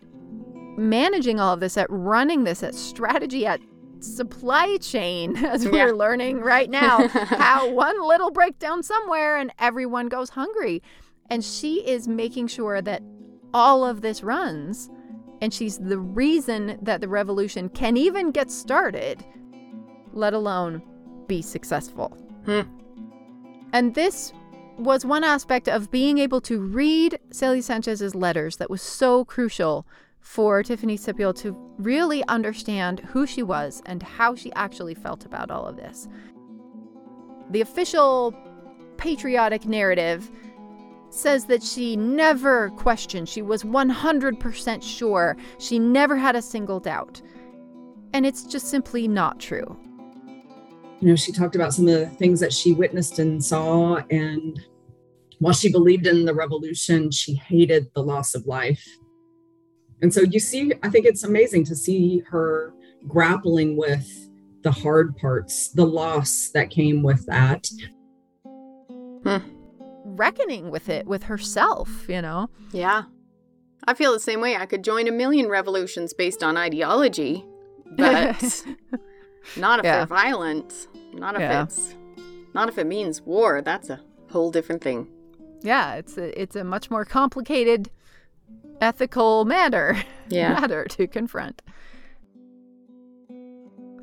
managing 0.78 1.40
all 1.40 1.54
of 1.54 1.60
this, 1.60 1.78
at 1.78 1.88
running 1.90 2.44
this, 2.44 2.64
at 2.64 2.76
strategy, 2.76 3.46
at 3.46 3.60
supply 4.00 4.78
chain, 4.78 5.36
as 5.46 5.66
we're 5.66 5.88
Yeah. 5.88 5.94
learning 5.94 6.40
right 6.42 6.70
now, 6.70 7.08
how 7.08 7.70
one 7.72 8.02
little 8.08 8.32
breakdown 8.32 8.84
somewhere 8.84 9.38
and 9.38 9.52
everyone 9.60 10.08
goes 10.08 10.30
hungry. 10.30 10.82
And 11.30 11.44
she 11.44 11.88
is 11.88 12.08
making 12.08 12.48
sure 12.48 12.82
that 12.82 13.02
all 13.54 13.84
of 13.84 14.02
this 14.02 14.22
runs. 14.24 14.90
And 15.42 15.54
she's 15.54 15.78
the 15.80 15.98
reason 15.98 16.78
that 16.82 17.02
the 17.02 17.08
revolution 17.08 17.70
can 17.70 17.98
even 17.98 18.32
get 18.32 18.52
started, 18.52 19.24
let 20.14 20.34
alone 20.34 20.82
be 21.28 21.42
successful. 21.42 22.10
Hmm. 22.46 22.62
And 23.74 23.96
this 23.96 24.32
was 24.78 25.06
one 25.06 25.24
aspect 25.24 25.68
of 25.68 25.90
being 25.92 26.18
able 26.20 26.42
to 26.42 26.60
read 26.60 27.18
Celia 27.32 27.64
Sanchez's 27.64 28.14
letters 28.16 28.58
that 28.58 28.70
was 28.70 28.82
so 28.82 29.26
crucial 29.26 29.86
for 30.26 30.64
Tiffany 30.64 30.98
Sippial 30.98 31.34
to 31.36 31.56
really 31.78 32.24
understand 32.28 33.00
who 33.00 33.28
she 33.28 33.44
was 33.44 33.82
and 33.86 34.02
how 34.02 34.34
she 34.34 34.52
actually 34.54 34.96
felt 34.96 35.24
about 35.24 35.52
all 35.52 35.68
of 35.68 35.78
this. 35.78 36.08
The 37.52 37.62
official 37.62 38.34
patriotic 38.98 39.66
narrative 39.66 40.32
says 41.12 41.46
that 41.46 41.62
she 41.62 41.96
never 41.96 42.72
questioned, 42.72 43.30
she 43.30 43.44
was 43.44 43.64
100% 43.64 44.84
sure, 44.84 45.38
she 45.60 45.78
never 45.78 46.16
had 46.18 46.36
a 46.36 46.42
single 46.42 46.80
doubt. 46.80 47.22
And 48.12 48.26
it's 48.26 48.44
just 48.44 48.68
simply 48.68 49.08
not 49.08 49.40
true. 49.40 49.78
you 51.02 51.08
know 51.10 51.16
she 51.16 51.32
talked 51.32 51.56
about 51.56 51.74
some 51.74 51.88
of 51.88 51.94
the 51.94 52.08
things 52.08 52.40
that 52.40 52.52
she 52.52 52.74
witnessed 52.74 53.20
and 53.20 53.44
saw 53.44 53.98
and 54.10 54.60
while 55.40 55.54
she 55.54 55.70
believed 55.72 56.08
in 56.08 56.26
the 56.26 56.34
revolution 56.34 57.12
she 57.12 57.36
hated 57.36 57.88
the 57.94 58.02
loss 58.02 58.34
of 58.34 58.46
life 58.48 58.84
and 60.02 60.14
so 60.14 60.22
you 60.22 60.40
see 60.40 60.72
i 60.84 60.90
think 60.90 61.06
it's 61.06 61.24
amazing 61.24 61.64
to 61.64 61.76
see 61.76 62.20
her 62.30 62.74
grappling 63.08 63.78
with 63.78 64.08
the 64.64 64.72
hard 64.72 65.16
parts 65.18 65.70
the 65.70 65.86
loss 65.86 66.50
that 66.54 66.70
came 66.70 67.04
with 67.04 67.26
that 67.26 67.68
hmm. 69.24 69.38
Reckoning 70.18 70.70
with 70.72 70.88
it, 70.88 71.06
with 71.08 71.24
herself, 71.24 71.90
you 72.08 72.22
know? 72.22 72.50
Yeah. 72.72 73.04
I 73.86 73.94
feel 73.96 74.14
the 74.14 74.20
same 74.20 74.40
way. 74.40 74.56
I 74.56 74.66
could 74.66 74.82
join 74.82 75.10
a 75.10 75.12
million 75.12 75.50
revolutions 75.50 76.14
based 76.14 76.42
on 76.42 76.56
ideology, 76.56 77.44
but 77.98 78.64
not 79.58 79.80
if 79.80 79.86
Yeah. 79.86 79.98
they're 79.98 80.06
violent. 80.06 80.88
Not 81.14 81.36
if 81.36 81.42
Yeah. 81.42 81.64
it's 81.64 81.96
not 82.54 82.70
if 82.70 82.78
it 82.78 82.88
means 82.88 83.22
war. 83.24 83.62
That's 83.62 83.90
a 83.90 84.00
whole 84.32 84.52
different 84.52 84.82
thing. 84.82 85.08
Yeah, 85.64 85.96
it's 85.96 86.18
a, 86.18 86.42
it's 86.42 86.56
a 86.56 86.64
much 86.64 86.90
more 86.90 87.04
complicated 87.04 87.90
ethical 88.82 89.46
matter 89.46 89.98
Yeah. 90.30 90.60
matter 90.60 90.86
to 90.86 91.08
confront. 91.08 91.62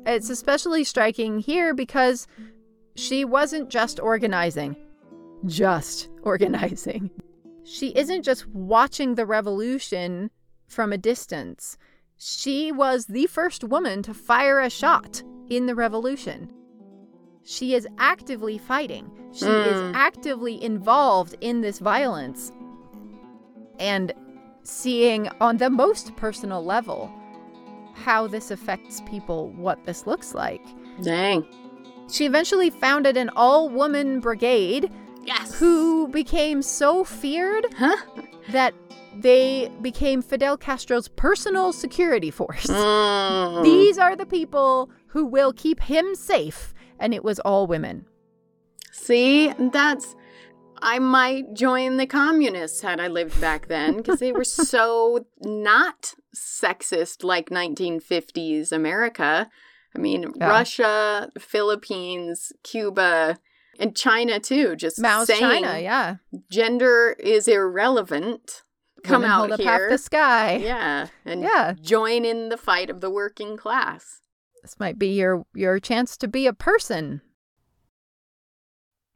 It's 0.05 0.29
especially 0.29 0.83
striking 0.83 1.39
here 1.39 1.73
because 1.73 2.27
she 2.95 3.23
wasn't 3.25 3.69
just 3.69 3.99
organizing, 3.99 4.75
just 5.45 6.09
organizing. 6.23 7.09
She 7.63 7.89
isn't 7.97 8.23
just 8.23 8.47
watching 8.49 9.15
the 9.15 9.25
revolution 9.25 10.29
from 10.67 10.91
a 10.91 10.97
distance. 10.97 11.77
She 12.17 12.71
was 12.71 13.05
the 13.05 13.27
first 13.27 13.63
woman 13.63 14.03
to 14.03 14.13
fire 14.13 14.59
a 14.59 14.69
shot 14.69 15.23
in 15.49 15.65
the 15.67 15.75
revolution. 15.75 16.51
She 17.45 17.73
is 17.73 17.87
actively 17.97 18.57
fighting. 18.57 19.09
She 19.33 19.45
is 19.45 19.77
Mm. 19.81 19.93
actively 19.95 20.61
involved 20.63 21.35
in 21.41 21.61
this 21.61 21.79
violence. 21.79 22.51
And 23.79 24.13
seeing 24.63 25.29
on 25.41 25.57
the 25.57 25.69
most 25.69 26.15
personal 26.15 26.63
level 26.63 27.11
how 27.95 28.27
this 28.27 28.49
affects 28.51 29.01
people, 29.05 29.49
what 29.51 29.83
this 29.85 30.07
looks 30.07 30.33
like. 30.33 30.61
Dang. 31.01 31.45
She 32.11 32.25
eventually 32.25 32.69
founded 32.69 33.17
an 33.17 33.29
all 33.35 33.69
woman 33.69 34.19
brigade 34.19 34.91
Yes. 35.25 35.53
who 35.55 36.07
became 36.09 36.61
so 36.61 37.03
feared 37.03 37.65
Huh? 37.77 37.95
that 38.51 38.73
they 39.15 39.71
became 39.81 40.21
Fidel 40.21 40.57
Castro's 40.57 41.07
personal 41.07 41.71
security 41.71 42.31
force. 42.31 42.65
Mm. 42.67 43.63
These 43.63 43.97
are 43.99 44.15
the 44.15 44.25
people 44.25 44.89
who 45.07 45.23
will 45.25 45.53
keep 45.53 45.79
him 45.81 46.15
safe. 46.15 46.73
And 46.99 47.13
it 47.13 47.23
was 47.23 47.39
all 47.39 47.67
women. 47.67 48.05
See, 48.91 49.53
that's. 49.71 50.15
I 50.83 50.99
might 50.99 51.53
join 51.53 51.97
the 51.97 52.05
communists 52.05 52.81
had 52.81 52.99
I 52.99 53.07
lived 53.07 53.39
back 53.39 53.67
then 53.67 53.97
because 53.97 54.19
they 54.19 54.31
were 54.33 54.43
so 54.43 55.25
not 55.41 56.13
sexist 56.35 57.23
like 57.23 57.49
1950s 57.49 58.71
America. 58.71 59.49
I 59.95 59.99
mean, 59.99 60.33
Yeah. 60.35 60.49
Russia, 60.49 61.29
Philippines, 61.39 62.51
Cuba, 62.63 63.37
and 63.79 63.95
China 63.95 64.39
too. 64.39 64.75
Just 64.75 64.99
Mao's 64.99 65.27
saying 65.27 65.39
China, 65.41 65.79
yeah. 65.79 66.15
gender 66.51 67.15
is 67.19 67.47
irrelevant. 67.47 68.63
Come 69.03 69.21
Women 69.21 69.29
out 69.31 69.39
hold 69.39 69.51
up 69.53 69.59
here. 69.59 69.71
half 69.71 69.89
the 69.89 69.97
sky. 69.97 70.55
Yeah, 70.57 71.07
and 71.25 71.41
Yeah. 71.43 71.73
join 71.81 72.25
in 72.25 72.49
the 72.49 72.57
fight 72.57 72.89
of 72.89 73.01
the 73.01 73.09
working 73.09 73.57
class. 73.57 74.21
This 74.61 74.79
might 74.79 74.97
be 74.99 75.07
your 75.13 75.45
your 75.53 75.79
chance 75.79 76.15
to 76.17 76.27
be 76.27 76.47
a 76.47 76.53
person. 76.53 77.21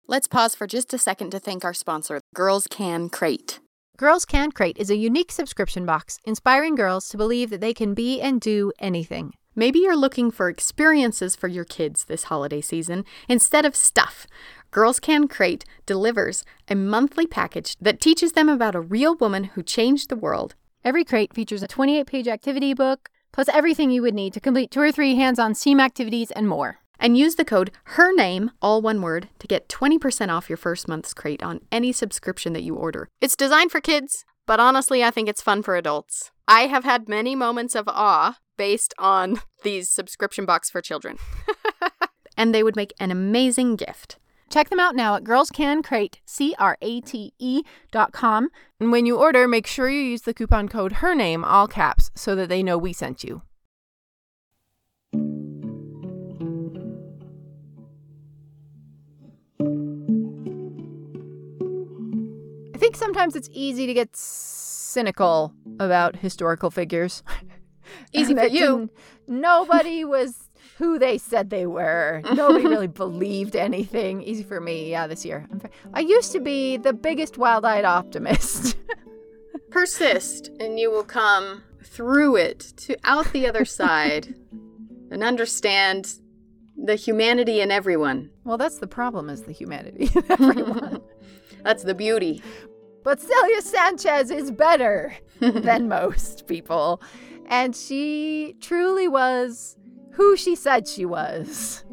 Let's 0.09 0.29
pause 0.29 0.55
for 0.55 0.67
just 0.67 0.93
a 0.93 0.97
second 0.97 1.31
to 1.31 1.39
thank 1.39 1.65
our 1.65 1.73
sponsor, 1.73 2.21
Girls 2.33 2.65
Can 2.69 3.09
Crate. 3.09 3.59
Girls 3.97 4.23
Can 4.23 4.53
Crate 4.53 4.77
is 4.77 4.89
a 4.89 4.95
unique 4.95 5.33
subscription 5.33 5.85
box 5.85 6.17
inspiring 6.23 6.75
girls 6.75 7.09
to 7.09 7.17
believe 7.17 7.49
that 7.49 7.59
they 7.59 7.73
can 7.73 7.93
be 7.93 8.21
and 8.21 8.39
do 8.39 8.71
anything. 8.79 9.33
Maybe 9.53 9.79
you're 9.79 9.97
looking 9.97 10.31
for 10.31 10.47
experiences 10.47 11.35
for 11.35 11.49
your 11.49 11.65
kids 11.65 12.05
this 12.05 12.23
holiday 12.23 12.61
season 12.61 13.03
instead 13.27 13.65
of 13.65 13.75
stuff. 13.75 14.27
Girls 14.71 15.01
Can 15.01 15.27
Crate 15.27 15.65
delivers 15.85 16.45
a 16.69 16.75
monthly 16.75 17.27
package 17.27 17.75
that 17.81 17.99
teaches 17.99 18.31
them 18.31 18.47
about 18.47 18.75
a 18.75 18.79
real 18.79 19.13
woman 19.13 19.43
who 19.55 19.61
changed 19.61 20.07
the 20.07 20.15
world. 20.15 20.55
Every 20.85 21.03
crate 21.03 21.33
features 21.33 21.63
a 21.63 21.67
28 21.67 22.07
page 22.07 22.29
activity 22.29 22.73
book, 22.73 23.09
plus 23.33 23.49
everything 23.49 23.91
you 23.91 24.03
would 24.03 24.15
need 24.15 24.31
to 24.35 24.39
complete 24.39 24.71
two 24.71 24.79
or 24.79 24.91
three 24.93 25.15
hands 25.15 25.37
on 25.37 25.53
STEAM 25.53 25.81
activities 25.81 26.31
and 26.31 26.47
more. 26.47 26.79
And 26.99 27.17
use 27.17 27.35
the 27.35 27.45
code 27.45 27.71
her 27.83 28.13
name, 28.13 28.51
all 28.61 28.81
one 28.81 29.01
word, 29.01 29.29
to 29.39 29.47
get 29.47 29.69
20% 29.69 30.29
off 30.29 30.49
your 30.49 30.57
first 30.57 30.87
month's 30.87 31.13
crate 31.13 31.43
on 31.43 31.61
any 31.71 31.91
subscription 31.91 32.53
that 32.53 32.63
you 32.63 32.75
order. 32.75 33.07
It's 33.21 33.35
designed 33.35 33.71
for 33.71 33.81
kids, 33.81 34.25
but 34.45 34.59
honestly, 34.59 35.03
I 35.03 35.11
think 35.11 35.29
it's 35.29 35.41
fun 35.41 35.63
for 35.63 35.75
adults. 35.75 36.31
I 36.47 36.61
have 36.67 36.83
had 36.83 37.09
many 37.09 37.35
moments 37.35 37.75
of 37.75 37.87
awe 37.87 38.37
based 38.57 38.93
on 38.97 39.41
these 39.63 39.89
subscription 39.89 40.45
box 40.45 40.69
for 40.69 40.81
children. 40.81 41.17
and 42.37 42.53
they 42.53 42.63
would 42.63 42.75
make 42.75 42.93
an 42.99 43.11
amazing 43.11 43.75
gift. 43.75 44.17
Check 44.49 44.69
them 44.69 44.79
out 44.79 44.95
now 44.95 45.15
at 45.15 45.25
girlscancrate, 45.25 46.15
C-R-A-T-E 46.25 47.63
dot 47.91 48.13
com. 48.13 48.49
And 48.79 48.91
when 48.91 49.05
you 49.05 49.17
order, 49.17 49.47
make 49.47 49.67
sure 49.67 49.89
you 49.89 49.99
use 49.99 50.21
the 50.21 50.33
coupon 50.33 50.69
code 50.69 50.93
her 50.93 51.13
name, 51.13 51.43
all 51.43 51.67
caps, 51.67 52.11
so 52.15 52.33
that 52.35 52.47
they 52.47 52.63
know 52.63 52.77
we 52.77 52.93
sent 52.93 53.23
you. 53.23 53.41
Think 62.87 62.95
sometimes 62.95 63.35
it's 63.35 63.49
easy 63.51 63.85
to 63.85 63.93
get 63.93 64.15
cynical 64.15 65.53
about 65.77 66.15
historical 66.15 66.71
figures. 66.71 67.21
Easy 68.13 68.33
for 68.33 68.45
you. 68.45 68.89
Nobody 69.27 70.05
was 70.05 70.49
who 70.77 70.97
they 70.97 71.17
said 71.17 71.49
they 71.49 71.65
were. 71.65 72.21
Nobody 72.33 72.65
really 72.65 72.87
believed 72.87 73.57
anything. 73.57 74.21
Easy 74.21 74.43
for 74.43 74.61
me, 74.61 74.89
yeah, 74.89 75.05
this 75.05 75.25
year. 75.25 75.45
I 75.93 75.99
used 75.99 76.31
to 76.31 76.39
be 76.39 76.77
the 76.77 76.93
biggest 76.93 77.37
wild 77.37 77.65
eyed 77.65 77.83
optimist. 77.83 78.77
Persist, 79.69 80.49
and 80.61 80.79
you 80.79 80.89
will 80.89 81.03
come 81.03 81.63
through 81.83 82.37
it 82.37 82.59
to 82.77 82.95
out 83.03 83.33
the 83.33 83.47
other 83.47 83.65
side 83.79 84.33
and 85.11 85.23
understand 85.23 86.15
the 86.77 86.95
humanity 86.95 87.59
in 87.59 87.69
everyone. 87.69 88.29
well, 88.45 88.57
that's 88.57 88.77
the 88.77 88.87
problem, 88.87 89.29
is 89.29 89.43
the 89.43 89.51
humanity 89.51 90.09
in 90.15 90.23
everyone. 90.29 91.01
That's 91.63 91.83
the 91.83 91.95
beauty. 91.95 92.41
But 93.07 93.21
Celia 93.21 93.61
Sanchez 93.61 94.29
is 94.31 94.51
better 94.51 95.15
than 95.39 95.87
most 95.87 96.45
people. 96.45 97.01
And 97.47 97.73
she 97.73 98.57
truly 98.59 99.07
was 99.07 99.77
who 100.11 100.35
she 100.35 100.57
said 100.57 100.89
she 100.89 101.05
was. 101.05 101.85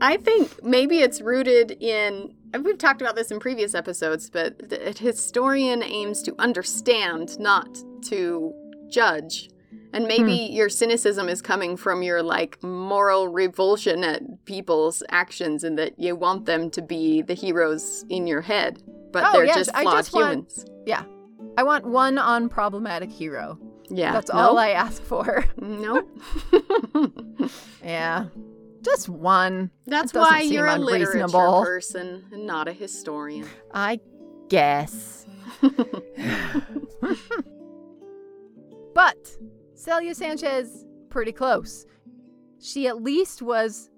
I 0.00 0.16
think 0.16 0.64
maybe 0.64 1.00
it's 1.00 1.20
rooted 1.20 1.72
in, 1.72 2.34
we've 2.64 2.78
talked 2.78 3.02
about 3.02 3.16
this 3.16 3.30
in 3.30 3.38
previous 3.38 3.74
episodes, 3.74 4.30
but 4.30 4.70
the- 4.70 4.94
historian 4.98 5.82
aims 5.82 6.22
to 6.22 6.34
understand, 6.38 7.38
not 7.38 7.68
to 8.06 8.54
judge. 8.88 9.50
And 9.92 10.06
maybe 10.06 10.46
hmm. 10.46 10.54
your 10.54 10.70
cynicism 10.70 11.28
is 11.28 11.42
coming 11.42 11.76
from 11.76 12.02
your 12.02 12.22
like 12.22 12.62
moral 12.62 13.28
revulsion 13.28 14.04
at 14.04 14.22
people's 14.46 15.02
actions, 15.10 15.64
and 15.64 15.78
that 15.78 16.00
you 16.00 16.16
want 16.16 16.46
them 16.46 16.70
to 16.70 16.80
be 16.80 17.20
the 17.20 17.34
heroes 17.34 18.06
in 18.08 18.26
your 18.26 18.40
head, 18.40 18.82
but 19.22 19.24
Oh, 19.28 19.32
they're 19.32 19.46
yes, 19.46 19.56
just 19.56 19.70
I 19.74 19.82
flawed 19.82 19.96
just 19.96 20.12
want- 20.12 20.64
Yeah. 20.86 21.04
I 21.58 21.62
want 21.62 21.86
one 21.86 22.16
unproblematic 22.16 23.10
hero. 23.10 23.58
Yeah, 23.88 24.12
That's 24.12 24.30
no? 24.32 24.38
all 24.38 24.58
I 24.58 24.70
ask 24.70 25.02
for. 25.02 25.44
Nope. 25.56 26.08
Yeah. 27.84 28.26
Just 28.82 29.08
one. 29.08 29.70
That's 29.86 30.12
That 30.12 30.20
why 30.20 30.40
you're 30.42 30.66
a 30.66 30.76
literature 30.76 31.26
person 31.28 32.24
and 32.32 32.46
not 32.46 32.68
a 32.68 32.72
historian. 32.72 33.48
I 33.72 34.00
guess. 34.48 35.26
but 38.94 39.36
Celia 39.74 40.14
Sanchez, 40.14 40.84
pretty 41.08 41.32
close. 41.32 41.86
She 42.60 42.86
at 42.86 43.02
least 43.02 43.42
was 43.42 43.90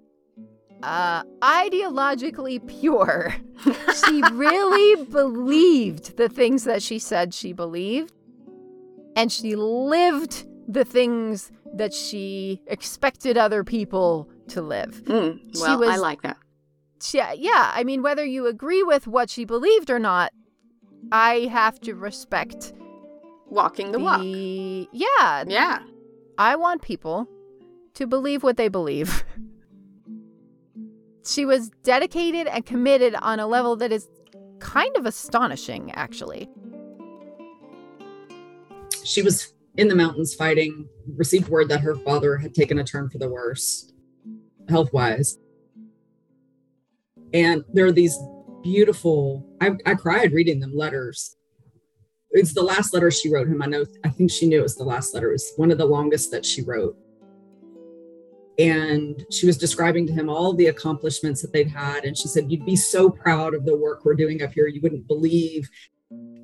uh, 0.83 1.23
ideologically 1.41 2.65
pure. 2.67 3.35
she 4.05 4.21
really 4.31 5.05
believed 5.05 6.17
the 6.17 6.29
things 6.29 6.63
that 6.63 6.81
she 6.81 6.99
said 6.99 7.33
she 7.33 7.53
believed, 7.53 8.13
and 9.15 9.31
she 9.31 9.55
lived 9.55 10.47
the 10.67 10.85
things 10.85 11.51
that 11.73 11.93
she 11.93 12.61
expected 12.67 13.37
other 13.37 13.63
people 13.63 14.29
to 14.47 14.61
live. 14.61 15.01
Mm, 15.05 15.39
well, 15.59 15.83
I 15.83 15.97
like 15.97 16.21
that. 16.21 16.37
She, 17.01 17.17
yeah, 17.17 17.71
I 17.73 17.83
mean, 17.83 18.01
whether 18.01 18.25
you 18.25 18.47
agree 18.47 18.83
with 18.83 19.07
what 19.07 19.29
she 19.29 19.45
believed 19.45 19.89
or 19.89 19.99
not, 19.99 20.33
I 21.11 21.49
have 21.51 21.79
to 21.81 21.95
respect 21.95 22.73
Walking 23.47 23.91
the 23.91 23.99
walk. 23.99 24.21
Yeah, 24.91 25.43
Yeah. 25.47 25.79
I 26.37 26.55
want 26.55 26.81
people 26.81 27.27
to 27.95 28.07
believe 28.07 28.43
what 28.43 28.57
they 28.57 28.69
believe. 28.69 29.25
she 31.25 31.45
was 31.45 31.69
dedicated 31.83 32.47
and 32.47 32.65
committed 32.65 33.15
on 33.15 33.39
a 33.39 33.47
level 33.47 33.75
that 33.77 33.91
is 33.91 34.07
kind 34.59 34.95
of 34.97 35.05
astonishing, 35.05 35.91
actually. 35.91 36.49
She 39.03 39.21
was 39.21 39.53
in 39.77 39.87
the 39.87 39.95
mountains 39.95 40.35
fighting, 40.35 40.87
received 41.15 41.47
word 41.49 41.69
that 41.69 41.81
her 41.81 41.95
father 41.95 42.37
had 42.37 42.53
taken 42.53 42.79
a 42.79 42.83
turn 42.83 43.09
for 43.09 43.17
the 43.17 43.29
worse, 43.29 43.91
health 44.67 44.91
wise. 44.93 45.37
And 47.33 47.63
there 47.73 47.85
are 47.85 47.91
these 47.91 48.17
beautiful, 48.63 49.47
I, 49.61 49.71
I 49.85 49.95
cried 49.95 50.33
reading 50.33 50.59
them 50.59 50.75
letters. 50.75 51.35
It's 52.31 52.53
the 52.53 52.61
last 52.63 52.93
letter 52.93 53.09
she 53.09 53.31
wrote 53.31 53.47
him. 53.47 53.61
I 53.61 53.67
know, 53.67 53.85
I 54.03 54.09
think 54.09 54.31
she 54.31 54.47
knew 54.47 54.59
it 54.59 54.63
was 54.63 54.75
the 54.75 54.83
last 54.83 55.13
letter. 55.13 55.29
It 55.29 55.33
was 55.33 55.53
one 55.57 55.71
of 55.71 55.77
the 55.77 55.85
longest 55.85 56.31
that 56.31 56.45
she 56.45 56.61
wrote. 56.61 56.95
And 58.59 59.25
she 59.31 59.45
was 59.45 59.57
describing 59.57 60.05
to 60.07 60.13
him 60.13 60.29
all 60.29 60.53
the 60.53 60.67
accomplishments 60.67 61.41
that 61.41 61.53
they'd 61.53 61.69
had. 61.69 62.03
And 62.03 62.17
she 62.17 62.27
said, 62.27 62.51
You'd 62.51 62.65
be 62.65 62.75
so 62.75 63.09
proud 63.09 63.55
of 63.55 63.65
the 63.65 63.75
work 63.75 64.03
we're 64.03 64.15
doing 64.15 64.43
up 64.43 64.51
here. 64.51 64.67
You 64.67 64.81
wouldn't 64.81 65.07
believe 65.07 65.69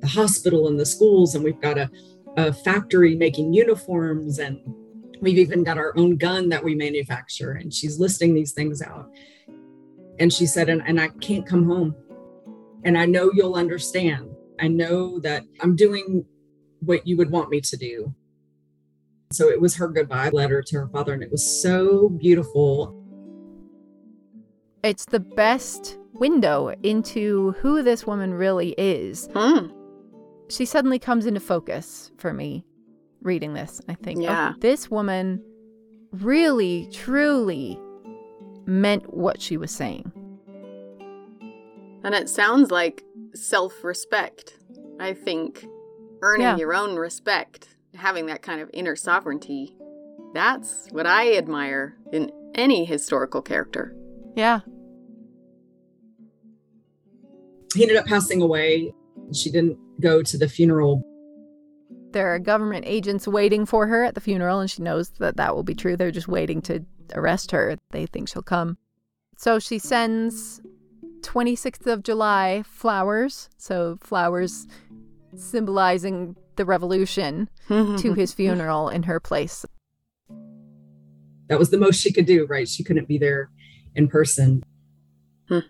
the 0.00 0.06
hospital 0.06 0.66
and 0.66 0.80
the 0.80 0.86
schools. 0.86 1.34
And 1.34 1.44
we've 1.44 1.60
got 1.60 1.76
a, 1.76 1.90
a 2.38 2.54
factory 2.54 3.14
making 3.14 3.52
uniforms. 3.52 4.38
And 4.38 4.58
we've 5.20 5.36
even 5.36 5.62
got 5.62 5.76
our 5.76 5.92
own 5.98 6.16
gun 6.16 6.48
that 6.48 6.64
we 6.64 6.74
manufacture. 6.74 7.52
And 7.52 7.72
she's 7.72 8.00
listing 8.00 8.34
these 8.34 8.52
things 8.52 8.80
out. 8.80 9.10
And 10.18 10.32
she 10.32 10.46
said, 10.46 10.70
and, 10.70 10.82
and 10.86 10.98
I 10.98 11.08
can't 11.20 11.46
come 11.46 11.66
home. 11.66 11.94
And 12.84 12.96
I 12.96 13.04
know 13.04 13.30
you'll 13.34 13.56
understand. 13.56 14.30
I 14.58 14.68
know 14.68 15.18
that 15.20 15.42
I'm 15.60 15.76
doing 15.76 16.24
what 16.80 17.06
you 17.06 17.18
would 17.18 17.30
want 17.30 17.50
me 17.50 17.60
to 17.60 17.76
do. 17.76 18.14
So 19.32 19.48
it 19.48 19.60
was 19.60 19.74
her 19.76 19.88
goodbye 19.88 20.30
letter 20.30 20.62
to 20.62 20.76
her 20.80 20.88
father, 20.88 21.12
and 21.12 21.22
it 21.22 21.30
was 21.30 21.62
so 21.62 22.08
beautiful. 22.08 23.02
It's 24.82 25.04
the 25.06 25.20
best 25.20 25.98
window 26.14 26.72
into 26.82 27.52
who 27.60 27.82
this 27.82 28.06
woman 28.06 28.32
really 28.34 28.74
is. 28.78 29.28
Hmm. 29.34 29.66
She 30.48 30.64
suddenly 30.64 30.98
comes 30.98 31.26
into 31.26 31.40
focus 31.40 32.12
for 32.18 32.32
me 32.32 32.64
reading 33.20 33.54
this. 33.54 33.80
I 33.88 33.94
think, 33.94 34.24
oh, 34.28 34.54
this 34.60 34.90
woman 34.90 35.42
really, 36.12 36.88
truly 36.92 37.80
meant 38.64 39.12
what 39.12 39.40
she 39.42 39.56
was 39.56 39.72
saying. 39.72 40.12
And 42.04 42.14
it 42.14 42.28
sounds 42.28 42.70
like 42.70 43.02
self 43.34 43.82
respect. 43.82 44.56
I 45.00 45.12
think 45.14 45.66
earning 46.22 46.42
Yeah. 46.42 46.56
your 46.56 46.74
own 46.74 46.94
respect, 46.96 47.75
having 47.96 48.26
that 48.26 48.42
kind 48.42 48.60
of 48.60 48.70
inner 48.72 48.96
sovereignty, 48.96 49.76
that's 50.34 50.88
what 50.90 51.06
I 51.06 51.36
admire 51.36 51.96
in 52.12 52.30
any 52.54 52.84
historical 52.84 53.42
character. 53.42 53.94
Yeah. 54.34 54.60
he 57.76 57.82
ended 57.82 57.96
up 57.98 58.06
passing 58.06 58.42
away. 58.42 58.92
She 59.32 59.50
didn't 59.50 59.78
go 60.00 60.22
to 60.22 60.38
the 60.38 60.48
funeral. 60.48 61.02
There 62.12 62.32
are 62.34 62.38
government 62.38 62.84
agents 62.86 63.28
waiting 63.28 63.66
for 63.66 63.86
her 63.86 64.02
at 64.04 64.14
the 64.14 64.20
funeral, 64.20 64.60
and 64.60 64.70
she 64.70 64.82
knows 64.82 65.10
that 65.18 65.36
that 65.36 65.54
will 65.54 65.62
be 65.62 65.74
true. 65.74 65.96
They're 65.96 66.10
just 66.10 66.28
waiting 66.28 66.62
to 66.62 66.84
arrest 67.14 67.50
her. 67.50 67.76
They 67.90 68.06
think 68.06 68.28
she'll 68.28 68.42
come. 68.42 68.78
So 69.36 69.58
she 69.58 69.78
sends 69.78 70.62
26th 71.20 71.86
of 71.86 72.02
July 72.02 72.62
flowers. 72.66 73.50
So 73.58 73.98
flowers 74.00 74.66
symbolizing 75.34 76.36
the 76.56 76.64
revolution 76.64 77.48
to 77.68 78.14
his 78.14 78.32
funeral 78.34 78.88
in 78.88 79.04
her 79.04 79.20
place. 79.20 79.64
That 81.48 81.58
was 81.58 81.70
the 81.70 81.78
most 81.78 82.00
she 82.00 82.12
could 82.12 82.26
do, 82.26 82.46
right? 82.46 82.68
She 82.68 82.82
couldn't 82.82 83.08
be 83.08 83.18
there 83.18 83.50
in 83.94 84.08
person. 84.08 84.64
Hmm. 85.48 85.60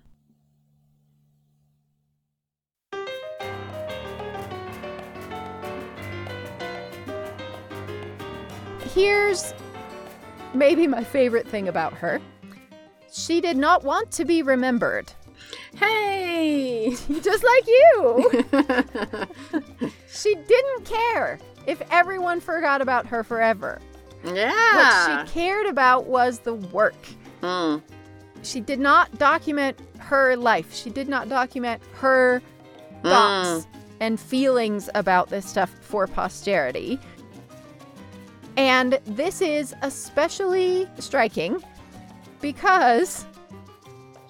Here's 8.94 9.52
maybe 10.54 10.86
my 10.86 11.04
favorite 11.04 11.46
thing 11.46 11.68
about 11.68 11.92
her. 11.94 12.20
She 13.12 13.40
did 13.40 13.56
not 13.56 13.84
want 13.84 14.10
to 14.12 14.24
be 14.24 14.42
remembered. 14.42 15.12
Hey! 15.74 16.90
Just 17.22 17.44
like 17.44 17.66
you. 17.66 18.44
she 20.08 20.34
didn't 20.34 20.75
care 20.86 21.38
if 21.66 21.82
everyone 21.90 22.40
forgot 22.40 22.80
about 22.80 23.06
her 23.06 23.22
forever. 23.24 23.80
yeah. 24.24 25.14
What 25.14 25.28
she 25.28 25.32
cared 25.32 25.66
about 25.66 26.06
was 26.06 26.40
the 26.40 26.54
work. 26.54 26.96
Mm. 27.42 27.82
She 28.42 28.60
did 28.60 28.78
not 28.78 29.18
document 29.18 29.78
her 29.98 30.36
life. 30.36 30.72
She 30.74 30.90
did 30.90 31.08
not 31.08 31.28
document 31.28 31.82
her 31.94 32.40
thoughts 33.02 33.66
and 34.00 34.18
feelings 34.18 34.88
about 34.94 35.30
this 35.30 35.46
stuff 35.46 35.70
for 35.80 36.06
posterity. 36.06 36.98
And 38.56 38.98
this 39.04 39.42
is 39.42 39.74
especially 39.82 40.88
striking 40.98 41.62
because 42.40 43.26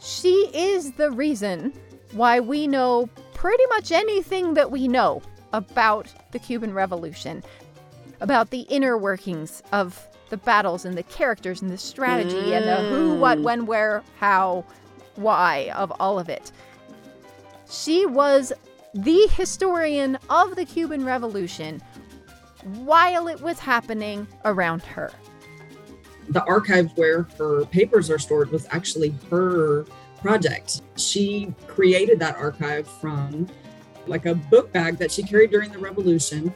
she 0.01 0.51
is 0.55 0.93
the 0.93 1.11
reason 1.11 1.73
why 2.13 2.41
we 2.41 2.67
know 2.67 3.09
pretty 3.35 3.65
much 3.67 3.93
anything 3.93 4.55
that 4.55 4.71
we 4.71 4.89
know 4.89 5.23
about 5.53 6.09
the 6.33 6.39
Cuban 6.39 6.73
Revolution, 6.75 7.43
about 8.21 8.51
the 8.51 8.61
inner 8.63 8.97
workings 8.97 9.63
of 9.73 10.07
the 10.31 10.37
battles 10.37 10.85
and 10.85 10.97
the 10.97 11.03
characters 11.05 11.63
and 11.63 11.71
the 11.71 11.79
strategy 11.79 12.53
and 12.55 12.67
the 12.67 12.77
who, 12.89 13.19
what, 13.19 13.39
Mm. 13.39 13.43
when, 13.43 13.67
where, 13.67 14.03
how, 14.19 14.65
why 15.15 15.71
of 15.77 15.93
all 16.01 16.19
of 16.19 16.29
it. 16.29 16.51
She 17.71 18.07
was 18.07 18.53
the 18.95 19.29
historian 19.33 20.19
of 20.31 20.57
the 20.57 20.65
Cuban 20.65 21.05
Revolution 21.05 21.83
while 22.85 23.29
it 23.29 23.41
was 23.41 23.59
happening 23.61 24.27
around 24.45 24.83
her. 24.83 25.13
The 26.29 26.43
archive 26.45 26.91
where 26.97 27.23
her 27.39 27.65
papers 27.67 28.11
are 28.11 28.19
stored 28.19 28.51
was 28.51 28.67
actually 28.71 29.15
her 29.31 29.85
project. 30.21 30.83
She 30.97 31.55
created 31.69 32.19
that 32.19 32.37
archive 32.37 32.89
from 33.01 33.49
like 34.09 34.27
a 34.27 34.35
book 34.35 34.73
bag 34.73 34.99
that 34.99 35.11
she 35.11 35.23
carried 35.23 35.51
during 35.51 35.71
the 35.73 35.79
revolution. 35.79 36.55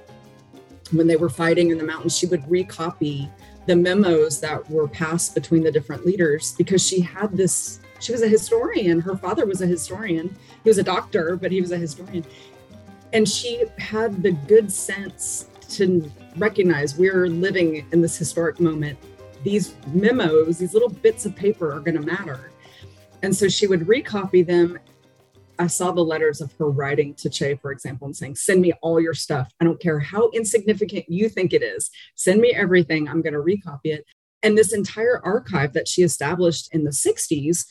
When 0.93 1.07
they 1.07 1.17
were 1.17 1.29
fighting 1.29 1.71
in 1.71 1.79
the 1.79 1.85
mountains. 1.85 2.17
She 2.17 2.27
would 2.27 2.43
recopy 2.43 3.31
the 3.67 3.77
memos 3.77 4.41
that 4.41 4.69
were 4.71 4.89
passed 4.89 5.35
between 5.35 5.63
the 5.63 5.71
different 5.71 6.05
leaders 6.05 6.55
because 6.59 6.87
she 6.87 7.01
had 7.01 7.37
this 7.37 7.81
she 8.01 8.13
was 8.13 8.23
a 8.23 8.29
historian. 8.29 8.99
Her 8.99 9.15
father 9.17 9.45
was 9.45 9.61
a 9.61 9.67
historian. 9.67 10.35
He 10.65 10.71
was 10.71 10.79
a 10.79 10.83
doctor 10.83 11.37
but 11.37 11.53
he 11.53 11.61
was 11.61 11.71
a 11.71 11.77
historian. 11.77 12.25
And 13.13 13.29
she 13.29 13.65
had 13.79 14.23
the 14.23 14.33
good 14.33 14.73
sense 14.73 15.47
to 15.71 16.11
recognize 16.37 16.97
we're 16.97 17.29
living 17.29 17.87
in 17.93 18.01
this 18.01 18.17
historic 18.17 18.59
moment. 18.59 18.99
These 19.45 19.75
memos 19.93 20.59
these 20.59 20.75
little 20.75 20.89
bits 20.89 21.27
of 21.27 21.37
paper 21.37 21.73
are 21.73 21.81
going 21.81 21.97
to 21.97 22.03
matter. 22.03 22.51
And 23.23 23.35
so 23.35 23.49
she 23.49 23.67
would 23.67 23.83
recopy 23.83 24.45
them 24.45 24.79
I 25.61 25.67
saw 25.67 25.93
the 25.93 26.01
letters 26.01 26.41
of 26.41 26.55
her 26.55 26.71
writing 26.71 27.13
to 27.17 27.29
Che, 27.29 27.57
for 27.57 27.71
example, 27.71 28.07
and 28.07 28.17
saying, 28.17 28.37
Send 28.37 28.63
me 28.63 28.73
all 28.81 28.99
your 28.99 29.13
stuff. 29.13 29.53
I 29.61 29.65
don't 29.65 29.79
care 29.79 30.01
how 30.01 30.31
insignificant 30.31 31.05
you 31.07 31.29
think 31.29 31.53
it 31.53 31.63
is. 31.63 31.91
Send 32.17 32.41
me 32.41 32.55
everything. 32.55 33.07
I'm 33.07 33.21
going 33.21 33.35
to 33.35 33.41
recopy 33.41 33.93
it. 33.93 34.07
And 34.43 34.57
this 34.57 34.73
entire 34.73 35.21
archive 35.23 35.75
that 35.75 35.87
she 35.87 36.03
established 36.03 36.75
in 36.75 36.85
the 36.85 36.91
60s 36.91 37.67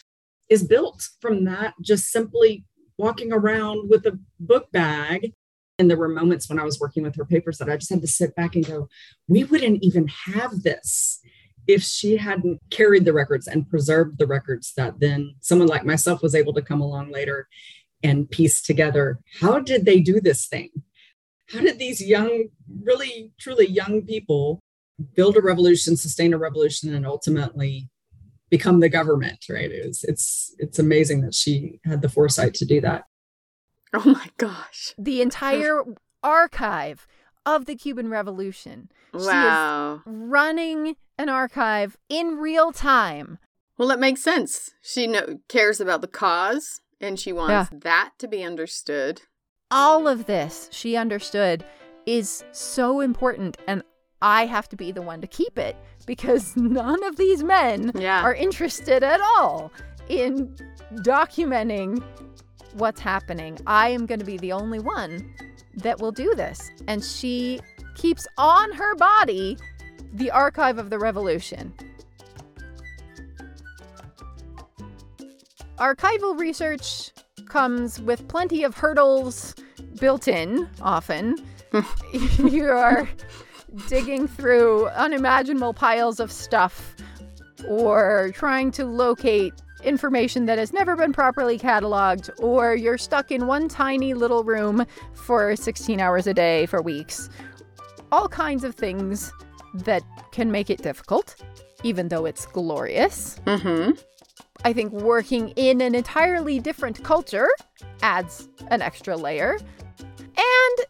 is 0.50 0.64
built 0.64 1.10
from 1.20 1.46
that, 1.46 1.74
just 1.82 2.12
simply 2.12 2.64
walking 3.00 3.34
around 3.34 3.90
with 3.90 4.06
a 4.06 4.20
book 4.40 4.72
bag. 4.72 5.34
And 5.80 5.90
there 5.90 5.98
were 5.98 6.10
moments 6.10 6.48
when 6.48 6.60
I 6.60 6.66
was 6.66 6.80
working 6.80 7.02
with 7.02 7.16
her 7.16 7.26
papers 7.26 7.58
that 7.58 7.70
I 7.70 7.78
just 7.78 7.90
had 7.90 8.02
to 8.02 8.08
sit 8.08 8.36
back 8.36 8.54
and 8.54 8.68
go, 8.68 8.88
We 9.28 9.46
wouldn't 9.46 9.82
even 9.82 10.08
have 10.08 10.62
this 10.62 11.22
if 11.68 11.84
she 11.84 12.18
hadn't 12.18 12.60
carried 12.70 13.06
the 13.06 13.14
records 13.14 13.48
and 13.48 13.70
preserved 13.70 14.20
the 14.20 14.28
records 14.28 14.74
that 14.76 15.00
then 15.00 15.36
someone 15.40 15.68
like 15.68 15.86
myself 15.86 16.22
was 16.22 16.34
able 16.34 16.54
to 16.54 16.64
come 16.64 16.82
along 16.82 17.12
later 17.12 17.48
and 18.04 18.30
piece 18.30 18.62
together 18.62 19.20
how 19.42 19.60
did 19.60 19.86
they 19.86 20.00
do 20.00 20.20
this 20.22 20.48
thing 20.48 20.70
how 21.52 21.60
did 21.60 21.80
these 21.80 22.02
young 22.02 22.46
really 22.84 23.32
truly 23.40 23.68
young 23.68 24.02
people 24.02 24.60
build 25.16 25.36
a 25.38 25.42
revolution 25.42 25.96
sustain 25.98 26.34
a 26.34 26.38
revolution 26.38 26.94
and 26.94 27.06
ultimately 27.06 27.90
become 28.50 28.80
the 28.80 28.90
government 28.90 29.46
right 29.50 29.72
it 29.72 29.86
was, 29.86 30.04
it's 30.04 30.56
it's 30.60 30.80
amazing 30.80 31.22
that 31.22 31.34
she 31.34 31.80
had 31.86 32.02
the 32.02 32.10
foresight 32.10 32.54
to 32.54 32.66
do 32.66 32.80
that 32.82 33.04
Oh 33.92 34.04
my 34.06 34.28
gosh. 34.38 34.94
The 35.00 35.20
entire 35.20 35.82
archive 36.22 37.08
of 37.44 37.66
the 37.66 37.76
Cuban 37.76 38.08
Revolution. 38.08 38.92
She 39.14 39.18
is 39.18 39.26
Wow. 39.26 40.04
running 40.06 40.96
an 41.18 41.28
archive 41.28 41.98
in 42.08 42.38
real 42.38 42.72
time. 42.72 43.40
Well, 43.80 43.88
that 43.88 44.00
makes 44.00 44.22
sense. 44.22 44.70
She 44.84 45.08
know, 45.08 45.40
cares 45.48 45.82
about 45.82 46.02
the 46.02 46.08
cause 46.08 46.82
and 47.02 47.20
she 47.20 47.32
wants 47.34 47.70
that 47.74 48.12
to 48.20 48.28
be 48.28 48.44
understood. 48.44 49.22
All 49.72 50.08
of 50.08 50.26
this 50.26 50.68
she 50.72 50.96
understood 50.96 51.64
is 52.06 52.44
so 52.52 53.00
important, 53.02 53.58
and 53.68 53.84
I 54.22 54.46
have 54.48 54.68
to 54.70 54.76
be 54.76 54.92
the 54.92 55.02
one 55.02 55.22
to 55.22 55.28
keep 55.28 55.58
it 55.58 55.76
because 56.06 56.56
none 56.58 57.04
of 57.04 57.16
these 57.18 57.44
men 57.44 57.92
Yeah. 57.96 58.24
are 58.24 58.34
interested 58.34 59.04
at 59.04 59.22
all 59.22 59.72
in 60.10 60.56
documenting 61.04 62.04
what's 62.74 63.00
happening. 63.00 63.58
I 63.68 63.90
am 63.90 64.06
going 64.06 64.20
to 64.20 64.26
be 64.26 64.38
the 64.38 64.52
only 64.52 64.80
one 64.80 65.34
that 65.76 66.00
will 66.00 66.12
do 66.12 66.34
this. 66.36 66.70
And 66.88 67.04
she 67.04 67.60
keeps 67.96 68.28
on 68.38 68.72
her 68.74 68.96
body 68.96 69.58
the 70.14 70.32
archive 70.32 70.78
of 70.78 70.90
the 70.90 70.98
revolution. 71.00 71.74
Archival 75.80 76.38
research 76.38 77.12
comes 77.48 78.02
with 78.02 78.28
plenty 78.28 78.64
of 78.64 78.76
hurdles 78.76 79.56
built 80.00 80.28
in, 80.28 80.70
often. 80.82 81.38
you 82.50 82.70
are 82.70 83.08
digging 83.88 84.28
through 84.28 84.88
unimaginable 84.90 85.74
piles 85.74 86.20
of 86.20 86.32
stuff 86.32 86.96
or 87.68 88.32
trying 88.34 88.72
to 88.72 88.86
locate 88.86 89.54
information 89.84 90.46
that 90.48 90.58
has 90.58 90.74
never 90.74 90.98
been 90.98 91.14
properly 91.14 91.58
cataloged, 91.58 92.30
or 92.40 92.76
you're 92.76 92.98
stuck 92.98 93.32
in 93.32 93.48
one 93.48 93.70
tiny 93.70 94.14
little 94.14 94.44
room 94.44 94.86
for 95.14 95.56
16 95.56 96.00
hours 96.02 96.28
a 96.28 96.34
day 96.34 96.66
for 96.66 96.82
weeks. 96.82 97.30
All 98.12 98.28
kinds 98.28 98.64
of 98.64 98.76
things 98.76 99.32
that 99.74 100.04
can 100.32 100.52
make 100.52 100.70
it 100.70 100.82
difficult, 100.82 101.36
even 101.84 102.10
though 102.10 102.26
it's 102.26 102.46
glorious. 102.48 103.40
Mm-hmm. 103.46 103.92
I 104.66 104.74
think 104.74 104.92
working 104.92 105.50
in 105.50 105.82
an 105.82 105.96
entirely 105.96 106.60
different 106.60 107.04
culture 107.04 107.50
adds 108.02 108.50
an 108.68 108.82
extra 108.82 109.16
layer. 109.16 109.58
And 110.38 110.86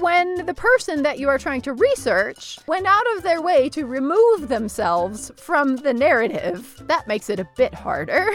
when 0.00 0.46
the 0.46 0.54
person 0.54 1.02
that 1.02 1.18
you 1.18 1.28
are 1.28 1.38
trying 1.38 1.62
to 1.62 1.72
research 1.72 2.58
went 2.66 2.86
out 2.86 3.16
of 3.16 3.22
their 3.22 3.42
way 3.42 3.68
to 3.70 3.86
remove 3.86 4.48
themselves 4.48 5.32
from 5.36 5.76
the 5.76 5.92
narrative, 5.92 6.82
that 6.86 7.08
makes 7.08 7.28
it 7.30 7.40
a 7.40 7.48
bit 7.56 7.74
harder. 7.74 8.28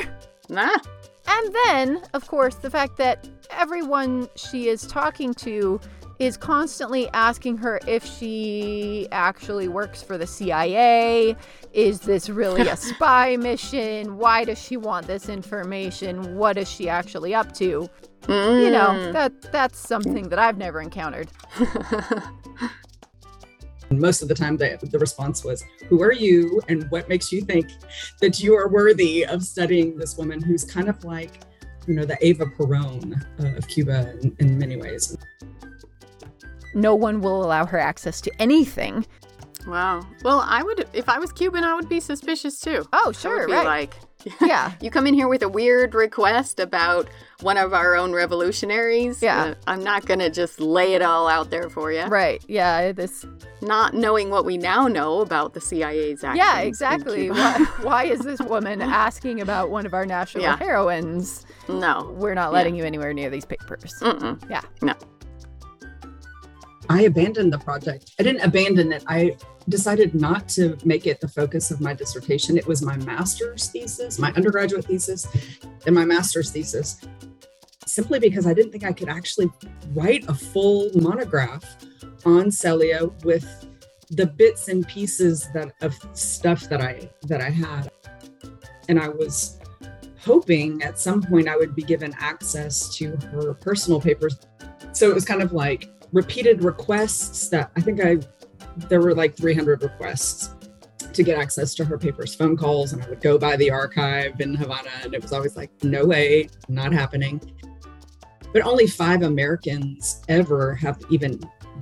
Ah. 0.54 0.82
And 1.26 1.56
then, 1.66 2.02
of 2.14 2.28
course, 2.28 2.56
the 2.56 2.70
fact 2.70 2.98
that 2.98 3.30
everyone 3.50 4.28
she 4.36 4.68
is 4.68 4.86
talking 4.86 5.34
to 5.36 5.80
is 6.26 6.38
constantly 6.38 7.10
asking 7.14 7.58
her 7.58 7.80
if 7.88 8.06
she 8.06 9.08
actually 9.12 9.68
works 9.68 10.02
for 10.02 10.18
the 10.18 10.28
CIA. 10.28 11.36
Is 11.74 12.02
this 12.02 12.30
really 12.30 12.68
a 12.68 12.76
spy 12.92 13.36
mission? 13.38 14.18
Why 14.18 14.44
does 14.44 14.62
she 14.62 14.78
want 14.78 15.08
this 15.08 15.30
information? 15.30 16.36
What 16.36 16.58
is 16.58 16.70
she 16.70 16.90
actually 16.90 17.34
up 17.34 17.54
to? 17.56 17.90
You 18.28 18.70
know, 18.72 18.90
Mm. 18.94 19.14
that 19.14 19.52
that's 19.52 19.78
something 19.78 20.30
that 20.30 20.40
I've 20.40 20.58
never 20.58 20.80
encountered. 20.80 21.28
Most 23.92 24.22
of 24.22 24.28
the 24.28 24.34
time 24.34 24.56
the, 24.58 24.80
the 24.82 24.98
response 24.98 25.44
was 25.44 25.64
who 25.88 26.02
are 26.02 26.14
you 26.14 26.62
and 26.70 26.90
what 26.90 27.10
makes 27.10 27.32
you 27.32 27.42
think 27.42 27.68
that 28.22 28.42
you 28.42 28.56
are 28.56 28.68
worthy 28.70 29.26
of 29.26 29.44
studying 29.44 29.98
this 29.98 30.18
woman 30.18 30.42
who's 30.42 30.64
kind 30.64 30.88
of 30.88 31.04
like 31.04 31.42
you 31.86 31.94
know, 31.96 32.06
the 32.06 32.18
Eva 32.26 32.46
Peron 32.58 33.14
uh, 33.42 33.58
of 33.58 33.68
Cuba 33.68 34.16
in, 34.22 34.36
in 34.40 34.58
many 34.58 34.78
ways. 34.78 35.18
No 36.74 36.96
one 36.96 37.22
will 37.22 37.44
allow 37.44 37.66
her 37.66 37.80
access 37.80 38.20
to 38.22 38.32
anything. 38.40 39.06
Wow. 39.68 40.06
Well, 40.24 40.44
I 40.46 40.62
would, 40.62 40.88
if 40.94 41.08
I 41.08 41.20
was 41.20 41.32
Cuban, 41.32 41.64
I 41.64 41.74
would 41.76 41.88
be 41.88 42.00
suspicious 42.02 42.60
too. 42.60 42.86
Oh, 42.92 43.12
sure, 43.14 43.48
be 43.48 43.54
right. 43.54 43.66
like, 43.66 43.96
Yeah. 44.42 44.74
you 44.82 44.90
come 44.92 45.08
in 45.08 45.14
here 45.14 45.28
with 45.30 45.42
a 45.42 45.48
weird 45.48 45.96
request 45.96 46.60
about 46.60 47.08
one 47.42 47.58
of 47.58 47.74
our 47.74 47.96
own 47.96 48.12
revolutionaries. 48.14 49.22
Yeah. 49.22 49.42
Uh, 49.44 49.56
I'm 49.68 49.82
not 49.84 50.06
going 50.06 50.20
to 50.20 50.30
just 50.30 50.60
lay 50.60 50.94
it 50.96 51.02
all 51.02 51.28
out 51.30 51.50
there 51.50 51.70
for 51.70 51.92
you. 51.94 52.04
Right. 52.06 52.44
Yeah. 52.48 52.92
This. 52.92 53.26
Not 53.62 53.94
knowing 53.94 54.30
what 54.30 54.44
we 54.46 54.58
now 54.58 54.88
know 54.90 55.22
about 55.22 55.54
the 55.54 55.62
CIA's 55.62 56.24
actions. 56.24 56.38
Yeah. 56.46 56.60
Exactly. 56.60 57.30
Why, 57.32 57.66
why 57.82 58.04
is 58.06 58.20
this 58.22 58.40
woman 58.42 58.82
asking 58.82 59.40
about 59.42 59.70
one 59.70 59.86
of 59.86 59.94
our 59.94 60.06
national 60.06 60.44
Yeah. 60.44 60.58
heroines? 60.58 61.46
no. 61.70 62.14
We're 62.18 62.34
not 62.34 62.52
letting 62.52 62.76
you 62.76 62.84
anywhere 62.84 63.14
near 63.14 63.30
these 63.30 63.46
papers. 63.46 63.94
Mm-mm. 64.02 64.42
Yeah. 64.50 64.62
No. 64.82 64.94
I 66.90 67.04
abandoned 67.04 67.54
the 67.54 67.60
project. 67.60 68.12
I 68.20 68.24
didn't 68.24 68.42
abandon 68.42 68.92
it. 68.92 69.04
I 69.08 69.38
decided 69.70 70.14
not 70.14 70.50
to 70.50 70.78
make 70.84 71.08
it 71.08 71.22
the 71.22 71.28
focus 71.28 71.72
of 71.72 71.80
my 71.80 71.94
dissertation. 71.94 72.58
It 72.58 72.68
was 72.68 72.82
my 72.82 72.98
master's 72.98 73.68
thesis, 73.68 74.20
my 74.20 74.32
undergraduate 74.34 74.86
thesis, 74.86 75.28
and 75.86 75.96
my 75.96 76.06
master's 76.06 76.52
thesis, 76.52 77.00
simply 77.86 78.20
because 78.20 78.46
I 78.46 78.54
didn't 78.54 78.72
think 78.72 78.84
I 78.84 78.92
could 78.92 79.10
actually 79.10 79.50
write 79.94 80.26
a 80.28 80.34
full 80.34 80.90
monograph 80.96 81.64
on 82.26 82.52
Celia 82.52 83.08
with 83.24 83.66
the 84.10 84.28
bits 84.28 84.68
and 84.68 84.88
pieces 84.88 85.50
that 85.54 85.72
of 85.82 85.96
stuff 86.14 86.68
that 86.70 86.82
I 86.82 87.10
that 87.24 87.42
I 87.42 87.50
had. 87.50 87.92
And 88.90 89.00
I 89.00 89.08
was 89.08 89.60
hoping 90.20 90.82
at 90.84 91.00
some 91.00 91.22
point 91.22 91.48
I 91.48 91.56
would 91.56 91.76
be 91.76 91.84
given 91.84 92.14
access 92.20 92.94
to 92.98 93.16
her 93.32 93.54
personal 93.54 94.00
papers. 94.00 94.38
So 94.92 95.10
it 95.10 95.14
was 95.14 95.26
kind 95.26 95.42
of 95.42 95.54
like 95.54 95.90
repeated 96.14 96.64
requests 96.64 97.50
that 97.50 97.72
I 97.76 97.82
think 97.82 98.00
I 98.04 98.20
there 98.88 99.02
were 99.02 99.14
like 99.14 99.36
300 99.36 99.84
requests 99.84 100.56
to 101.12 101.24
get 101.24 101.38
access 101.38 101.76
to 101.76 101.86
her 101.86 101.98
papers, 101.98 102.34
phone 102.34 102.58
calls, 102.58 102.94
and 102.94 103.04
I 103.04 103.10
would 103.10 103.22
go 103.22 103.38
by 103.38 103.56
the 103.56 103.70
archive 103.70 104.40
in 104.42 104.56
Havana, 104.56 104.90
and 105.04 105.14
it 105.14 105.22
was 105.22 105.32
always 105.32 105.56
like, 105.56 105.70
no 105.84 106.06
way, 106.06 106.50
not 106.70 106.92
happening. 106.92 107.40
But 108.52 108.64
only 108.64 108.88
five 108.88 109.22
Americans 109.22 110.24
ever 110.30 110.74
have 110.76 111.00
even 111.10 111.40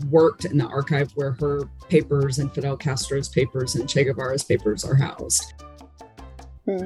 worked 0.09 0.45
in 0.45 0.57
the 0.57 0.65
archive 0.65 1.11
where 1.15 1.31
her 1.33 1.61
papers 1.89 2.39
and 2.39 2.53
Fidel 2.53 2.75
Castro's 2.75 3.29
papers 3.29 3.75
and 3.75 3.87
Che 3.87 4.03
Guevara's 4.03 4.43
papers 4.43 4.83
are 4.83 4.95
housed. 4.95 5.53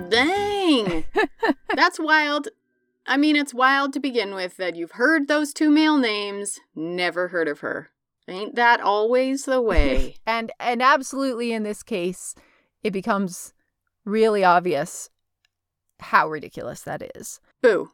Dang. 0.10 1.06
That's 1.76 2.00
wild. 2.00 2.50
I 3.08 3.18
mean, 3.18 3.36
it's 3.36 3.54
wild 3.54 3.94
to 3.94 4.00
begin 4.00 4.34
with 4.34 4.58
that 4.58 4.76
you've 4.76 4.94
heard 4.94 5.28
those 5.28 5.54
two 5.54 5.70
male 5.70 5.98
names, 5.98 6.60
never 6.76 7.28
heard 7.28 7.48
of 7.48 7.60
her. 7.60 7.92
Ain't 8.28 8.56
that 8.56 8.82
always 8.82 9.46
the 9.46 9.62
way? 9.72 10.16
and 10.26 10.52
and 10.60 10.82
absolutely 10.82 11.54
in 11.54 11.62
this 11.64 11.84
case, 11.84 12.34
it 12.84 12.92
becomes 12.92 13.54
really 14.06 14.44
obvious 14.44 15.10
how 16.00 16.28
ridiculous 16.28 16.82
that 16.82 17.12
is. 17.16 17.40
Boo. 17.62 17.92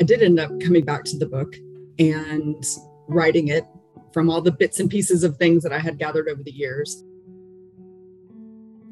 I 0.00 0.04
did 0.04 0.22
end 0.22 0.40
up 0.40 0.50
coming 0.60 0.84
back 0.84 1.04
to 1.04 1.18
the 1.18 1.26
book 1.26 1.54
and 1.98 2.62
writing 3.08 3.48
it 3.48 3.64
from 4.12 4.28
all 4.28 4.42
the 4.42 4.52
bits 4.52 4.78
and 4.80 4.90
pieces 4.90 5.24
of 5.24 5.36
things 5.36 5.62
that 5.62 5.72
I 5.72 5.78
had 5.78 5.98
gathered 5.98 6.28
over 6.28 6.42
the 6.42 6.52
years. 6.52 7.02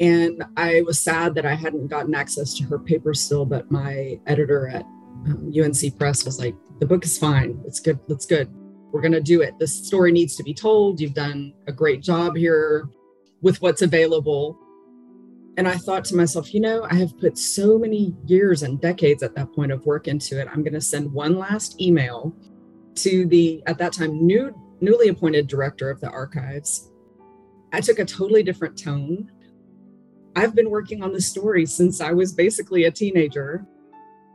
And 0.01 0.43
I 0.57 0.83
was 0.83 0.99
sad 0.99 1.35
that 1.35 1.45
I 1.45 1.55
hadn't 1.55 1.89
gotten 1.89 2.15
access 2.15 2.55
to 2.55 2.65
her 2.65 2.79
papers 2.79 3.21
still, 3.21 3.45
but 3.45 3.71
my 3.71 4.19
editor 4.27 4.67
at 4.69 4.83
um, 5.27 5.53
UNC 5.55 5.99
Press 5.99 6.25
was 6.25 6.39
like, 6.39 6.55
the 6.79 6.87
book 6.87 7.05
is 7.05 7.19
fine. 7.19 7.61
It's 7.67 7.81
good. 7.81 8.01
That's 8.09 8.25
good. 8.25 8.51
We're 8.93 9.03
going 9.03 9.13
to 9.13 9.21
do 9.21 9.43
it. 9.43 9.59
This 9.59 9.87
story 9.87 10.11
needs 10.11 10.37
to 10.37 10.43
be 10.43 10.55
told. 10.55 11.01
You've 11.01 11.15
done 11.15 11.53
a 11.67 11.73
great 11.73 12.03
job 12.03 12.35
here 12.35 12.89
with 13.43 13.61
what's 13.61 13.83
available. 13.83 14.59
And 15.59 15.69
I 15.69 15.77
thought 15.77 16.07
to 16.07 16.17
myself, 16.17 16.55
you 16.55 16.61
know, 16.61 16.87
I 16.91 16.95
have 16.95 17.19
put 17.19 17.37
so 17.37 17.79
many 17.79 18.15
years 18.25 18.63
and 18.63 18.81
decades 18.81 19.23
at 19.23 19.35
that 19.35 19.53
point 19.53 19.71
of 19.71 19.85
work 19.85 20.09
into 20.09 20.41
it. 20.41 20.49
I'm 20.51 20.63
going 20.63 20.75
to 20.75 20.81
send 20.81 21.13
one 21.13 21.39
last 21.39 21.81
email 21.81 22.35
to 22.97 23.27
the, 23.27 23.63
at 23.67 23.77
that 23.79 23.93
time, 23.93 24.27
new, 24.27 24.55
newly 24.81 25.09
appointed 25.09 25.47
director 25.47 25.91
of 25.91 26.01
the 26.01 26.09
archives. 26.09 26.91
I 27.73 27.83
took 27.83 27.99
a 27.99 28.05
totally 28.05 28.43
different 28.43 28.79
tone. 28.79 29.31
I've 30.37 30.55
been 30.55 30.71
working 30.71 31.03
on 31.03 31.13
this 31.13 31.27
story 31.27 31.67
since 31.67 32.01
I 32.01 32.13
was 32.13 32.33
basically 32.33 32.85
a 32.85 32.91
teenager. 32.91 33.67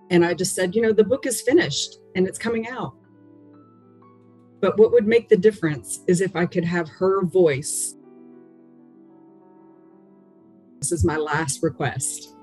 And 0.10 0.26
I 0.26 0.34
just 0.34 0.54
said, 0.54 0.76
you 0.76 0.82
know, 0.82 0.92
the 0.92 1.04
book 1.04 1.26
is 1.26 1.42
finished 1.42 1.98
and 2.16 2.28
it's 2.28 2.38
coming 2.38 2.68
out. 2.68 2.94
But 4.62 4.78
what 4.78 4.92
would 4.92 5.08
make 5.08 5.30
the 5.30 5.38
difference 5.38 6.02
is 6.08 6.22
if 6.22 6.36
I 6.36 6.46
could 6.46 6.66
have 6.66 6.88
her 6.90 7.24
voice. 7.26 7.96
This 10.80 10.92
is 10.92 11.06
my 11.06 11.18
last 11.18 11.64
request. 11.64 12.36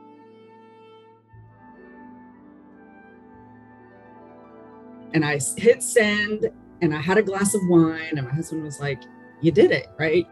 And 5.14 5.24
I 5.24 5.38
hit 5.56 5.82
send 5.82 6.50
and 6.80 6.94
I 6.94 7.00
had 7.00 7.16
a 7.16 7.22
glass 7.22 7.54
of 7.54 7.60
wine, 7.68 8.14
and 8.16 8.26
my 8.26 8.34
husband 8.34 8.64
was 8.64 8.80
like, 8.80 9.00
You 9.40 9.52
did 9.52 9.70
it, 9.70 9.88
right? 9.98 10.26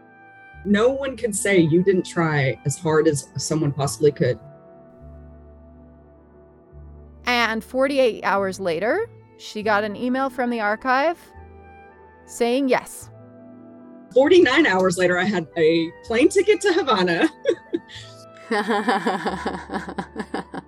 No 0.65 0.89
one 0.89 1.17
could 1.17 1.35
say 1.35 1.59
you 1.59 1.83
didn't 1.83 2.05
try 2.05 2.59
as 2.65 2.77
hard 2.77 3.07
as 3.07 3.29
someone 3.37 3.71
possibly 3.71 4.11
could. 4.11 4.39
And 7.25 7.63
48 7.63 8.23
hours 8.23 8.59
later, 8.59 9.09
she 9.37 9.63
got 9.63 9.83
an 9.83 9.95
email 9.95 10.29
from 10.29 10.49
the 10.49 10.59
archive 10.59 11.17
saying 12.25 12.69
yes. 12.69 13.09
49 14.13 14.65
hours 14.65 14.97
later, 14.97 15.17
I 15.17 15.23
had 15.23 15.47
a 15.57 15.89
plane 16.03 16.29
ticket 16.29 16.61
to 16.61 16.73
Havana. 16.73 17.29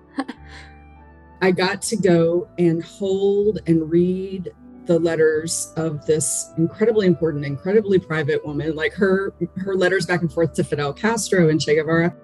I 1.42 1.50
got 1.50 1.82
to 1.82 1.96
go 1.96 2.48
and 2.58 2.82
hold 2.82 3.58
and 3.66 3.90
read 3.90 4.54
the 4.86 4.98
letters 4.98 5.72
of 5.76 6.04
this 6.06 6.52
incredibly 6.58 7.06
important, 7.06 7.44
incredibly 7.44 7.98
private 7.98 8.44
woman, 8.44 8.74
like 8.74 8.92
her 8.94 9.34
her 9.56 9.74
letters 9.74 10.06
back 10.06 10.20
and 10.20 10.32
forth 10.32 10.52
to 10.54 10.64
Fidel 10.64 10.92
Castro 10.92 11.48
and 11.48 11.60
Che 11.60 11.76
Guevara. 11.76 12.14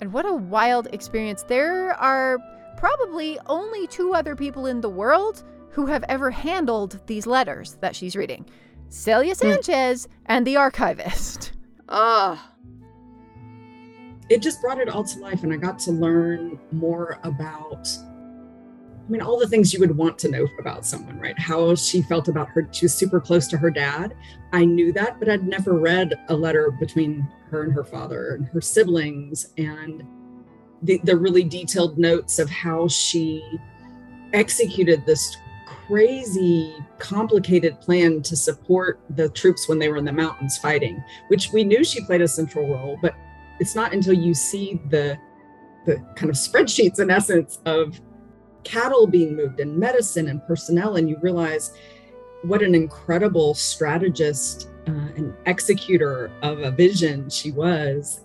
And 0.00 0.12
what 0.12 0.26
a 0.26 0.32
wild 0.32 0.88
experience. 0.92 1.42
There 1.42 1.92
are 1.94 2.38
probably 2.76 3.38
only 3.46 3.86
two 3.88 4.14
other 4.14 4.36
people 4.36 4.66
in 4.66 4.80
the 4.80 4.88
world 4.88 5.44
who 5.70 5.86
have 5.86 6.04
ever 6.08 6.30
handled 6.30 7.00
these 7.06 7.26
letters 7.26 7.74
that 7.80 7.94
she's 7.96 8.16
reading 8.16 8.46
Celia 8.88 9.34
hmm. 9.34 9.38
Sanchez 9.38 10.08
and 10.26 10.46
the 10.46 10.56
archivist. 10.56 11.52
Ugh. 11.88 12.38
It 14.28 14.42
just 14.42 14.60
brought 14.60 14.78
it 14.78 14.90
all 14.90 15.04
to 15.04 15.18
life, 15.20 15.42
and 15.42 15.52
I 15.52 15.56
got 15.56 15.78
to 15.80 15.90
learn 15.90 16.58
more 16.70 17.18
about. 17.22 17.88
I 19.08 19.10
mean, 19.10 19.22
all 19.22 19.38
the 19.38 19.48
things 19.48 19.72
you 19.72 19.80
would 19.80 19.96
want 19.96 20.18
to 20.18 20.28
know 20.28 20.46
about 20.58 20.84
someone, 20.84 21.18
right? 21.18 21.38
How 21.38 21.74
she 21.74 22.02
felt 22.02 22.28
about 22.28 22.48
her. 22.50 22.68
She 22.72 22.84
was 22.84 22.94
super 22.94 23.20
close 23.20 23.48
to 23.48 23.56
her 23.56 23.70
dad. 23.70 24.14
I 24.52 24.66
knew 24.66 24.92
that, 24.92 25.18
but 25.18 25.30
I'd 25.30 25.48
never 25.48 25.78
read 25.78 26.12
a 26.28 26.34
letter 26.34 26.70
between 26.70 27.26
her 27.50 27.62
and 27.62 27.72
her 27.72 27.84
father 27.84 28.34
and 28.34 28.46
her 28.48 28.60
siblings 28.60 29.54
and 29.56 30.04
the, 30.82 31.00
the 31.04 31.16
really 31.16 31.42
detailed 31.42 31.96
notes 31.96 32.38
of 32.38 32.50
how 32.50 32.86
she 32.86 33.42
executed 34.34 35.06
this 35.06 35.38
crazy, 35.86 36.76
complicated 36.98 37.80
plan 37.80 38.20
to 38.20 38.36
support 38.36 39.00
the 39.16 39.30
troops 39.30 39.70
when 39.70 39.78
they 39.78 39.88
were 39.88 39.96
in 39.96 40.04
the 40.04 40.12
mountains 40.12 40.58
fighting, 40.58 41.02
which 41.28 41.50
we 41.50 41.64
knew 41.64 41.82
she 41.82 42.04
played 42.04 42.20
a 42.20 42.28
central 42.28 42.68
role, 42.68 42.98
but 43.00 43.14
it's 43.58 43.74
not 43.74 43.94
until 43.94 44.12
you 44.12 44.34
see 44.34 44.78
the 44.90 45.18
the 45.86 45.96
kind 46.16 46.28
of 46.28 46.36
spreadsheets 46.36 47.00
in 47.00 47.08
essence 47.10 47.60
of 47.64 47.98
cattle 48.68 49.06
being 49.06 49.34
moved 49.34 49.60
and 49.60 49.76
medicine 49.76 50.28
and 50.28 50.46
personnel 50.46 50.96
and 50.96 51.08
you 51.08 51.16
realize 51.22 51.72
what 52.42 52.62
an 52.62 52.74
incredible 52.74 53.54
strategist 53.54 54.68
uh, 54.86 55.08
and 55.16 55.34
executor 55.46 56.30
of 56.42 56.58
a 56.60 56.70
vision 56.70 57.30
she 57.30 57.50
was 57.50 58.24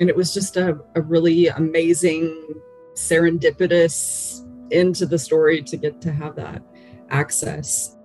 and 0.00 0.08
it 0.08 0.16
was 0.16 0.32
just 0.32 0.56
a, 0.56 0.78
a 0.94 1.02
really 1.02 1.48
amazing 1.48 2.54
serendipitous 2.94 4.40
into 4.70 5.04
the 5.04 5.18
story 5.18 5.62
to 5.62 5.76
get 5.76 6.00
to 6.00 6.10
have 6.10 6.34
that 6.34 6.62
access 7.10 7.96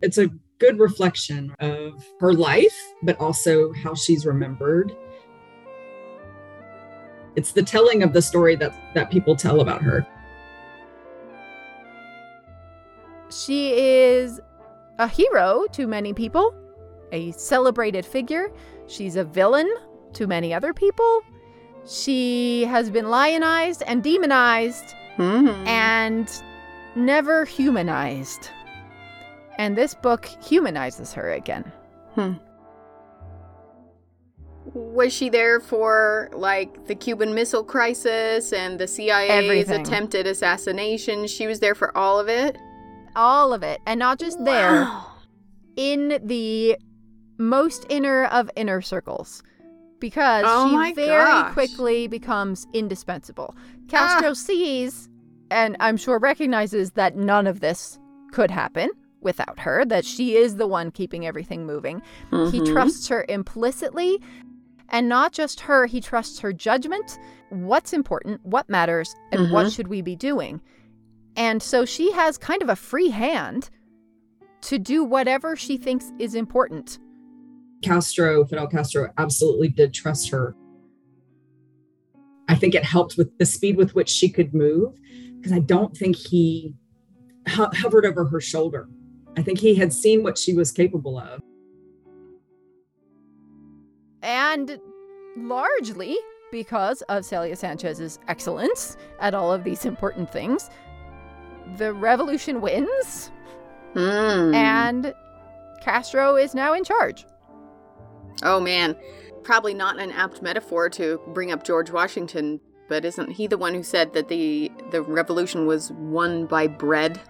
it's 0.00 0.16
a 0.18 0.28
good 0.58 0.78
reflection 0.78 1.54
of 1.60 2.04
her 2.20 2.32
life, 2.32 2.76
but 3.02 3.20
also 3.20 3.72
how 3.72 3.94
she's 3.94 4.24
remembered. 4.24 4.96
It's 7.36 7.52
the 7.52 7.62
telling 7.62 8.02
of 8.02 8.12
the 8.12 8.22
story 8.22 8.56
that 8.56 8.72
that 8.94 9.10
people 9.10 9.34
tell 9.36 9.60
about 9.60 9.82
her. 9.82 10.06
She 13.30 13.72
is 13.74 14.40
a 14.98 15.08
hero 15.08 15.66
to 15.72 15.86
many 15.86 16.12
people, 16.12 16.54
a 17.12 17.32
celebrated 17.32 18.06
figure. 18.06 18.52
She's 18.86 19.16
a 19.16 19.24
villain 19.24 19.72
to 20.12 20.26
many 20.26 20.54
other 20.54 20.72
people. 20.72 21.22
She 21.86 22.64
has 22.66 22.90
been 22.90 23.10
lionized 23.10 23.82
and 23.86 24.02
demonized 24.02 24.94
Mhm. 25.18 25.66
and 25.66 26.42
never 26.94 27.44
humanized. 27.44 28.50
And 29.58 29.76
this 29.76 29.94
book 29.94 30.26
humanizes 30.42 31.12
her 31.14 31.32
again. 31.32 31.72
Was 34.72 35.12
she 35.12 35.28
there 35.28 35.60
for 35.60 36.30
like 36.32 36.86
the 36.86 36.94
Cuban 36.94 37.34
Missile 37.34 37.64
Crisis 37.64 38.52
and 38.52 38.78
the 38.78 38.86
CIA's 38.88 39.30
Everything. 39.30 39.80
attempted 39.82 40.26
assassination? 40.26 41.26
She 41.26 41.46
was 41.46 41.60
there 41.60 41.74
for 41.74 41.96
all 41.96 42.18
of 42.18 42.28
it. 42.28 42.56
All 43.14 43.52
of 43.52 43.62
it. 43.62 43.80
And 43.86 43.98
not 43.98 44.18
just 44.18 44.42
there, 44.44 44.82
Wow. 44.82 45.06
in 45.76 46.18
the 46.24 46.76
most 47.38 47.84
inner 47.88 48.24
of 48.26 48.50
inner 48.56 48.80
circles. 48.80 49.42
Because 50.00 50.44
Oh 50.46 50.68
she 50.84 50.92
very 50.94 51.08
gosh. 51.08 51.52
quickly 51.52 52.08
becomes 52.08 52.66
indispensable. 52.72 53.54
Castro 53.88 54.30
Ah. 54.30 54.34
sees, 54.34 55.08
and 55.50 55.76
I'm 55.80 55.96
sure 55.96 56.18
recognizes 56.18 56.92
that 56.92 57.16
none 57.16 57.46
of 57.46 57.60
this 57.60 57.98
could 58.32 58.50
happen 58.50 58.90
without 59.20 59.60
her, 59.60 59.84
that 59.86 60.04
she 60.04 60.36
is 60.36 60.56
the 60.56 60.66
one 60.66 60.90
keeping 60.90 61.26
everything 61.26 61.64
moving. 61.64 62.02
He 62.30 62.60
Mhm. 62.60 62.72
trusts 62.72 63.08
her 63.08 63.24
implicitly. 63.28 64.20
And 64.90 65.08
not 65.08 65.32
just 65.32 65.60
her, 65.60 65.86
he 65.86 66.00
trusts 66.00 66.38
her 66.40 66.52
judgment, 66.52 67.18
what's 67.50 67.92
important, 67.92 68.44
what 68.44 68.68
matters, 68.68 69.14
and 69.32 69.50
what 69.50 69.66
Mhm. 69.66 69.74
should 69.74 69.88
we 69.88 70.02
be 70.02 70.14
doing. 70.16 70.60
And 71.36 71.62
so 71.62 71.84
she 71.84 72.12
has 72.12 72.38
kind 72.38 72.62
of 72.62 72.68
a 72.68 72.76
free 72.76 73.08
hand 73.08 73.70
to 74.62 74.78
do 74.78 75.02
whatever 75.04 75.56
she 75.56 75.76
thinks 75.76 76.12
is 76.18 76.34
important. 76.34 76.98
Castro, 77.82 78.44
Fidel 78.44 78.66
Castro, 78.68 79.12
absolutely 79.18 79.68
did 79.68 79.92
trust 79.92 80.30
her. 80.30 80.54
I 82.48 82.54
think 82.54 82.74
it 82.74 82.84
helped 82.84 83.16
with 83.16 83.36
the 83.38 83.46
speed 83.46 83.76
with 83.76 83.94
which 83.94 84.08
she 84.08 84.28
could 84.28 84.54
move 84.54 84.94
because 85.36 85.52
I 85.52 85.60
don't 85.60 85.96
think 85.96 86.16
he 86.16 86.74
ho- 87.48 87.70
hovered 87.72 88.06
over 88.06 88.26
her 88.26 88.40
shoulder. 88.40 88.88
I 89.36 89.42
think 89.42 89.58
he 89.58 89.74
had 89.74 89.92
seen 89.92 90.22
what 90.22 90.38
she 90.38 90.54
was 90.54 90.70
capable 90.70 91.18
of. 91.18 91.40
And 94.24 94.80
largely 95.36 96.16
because 96.50 97.02
of 97.02 97.24
Celia 97.24 97.54
Sanchez's 97.56 98.18
excellence 98.28 98.96
at 99.20 99.34
all 99.34 99.52
of 99.52 99.64
these 99.64 99.84
important 99.84 100.30
things, 100.32 100.70
the 101.76 101.92
revolution 101.92 102.60
wins 102.60 103.30
Mm. 103.94 104.54
and 104.54 105.14
Castro 105.82 106.34
is 106.36 106.52
now 106.54 106.72
in 106.74 106.82
charge. 106.82 107.26
Oh 108.42 108.58
man, 108.58 108.96
probably 109.44 109.72
not 109.74 110.00
an 110.00 110.10
apt 110.10 110.42
metaphor 110.42 110.88
to 110.90 111.20
bring 111.28 111.52
up 111.52 111.62
George 111.62 111.90
Washington, 111.92 112.60
but 112.88 113.04
isn't 113.04 113.30
he 113.30 113.46
the 113.46 113.56
one 113.58 113.72
who 113.72 113.82
said 113.84 114.12
that 114.14 114.26
the 114.28 114.72
the 114.90 115.00
revolution 115.02 115.66
was 115.66 115.92
won 115.92 116.46
by 116.46 116.66
bread 116.66 117.20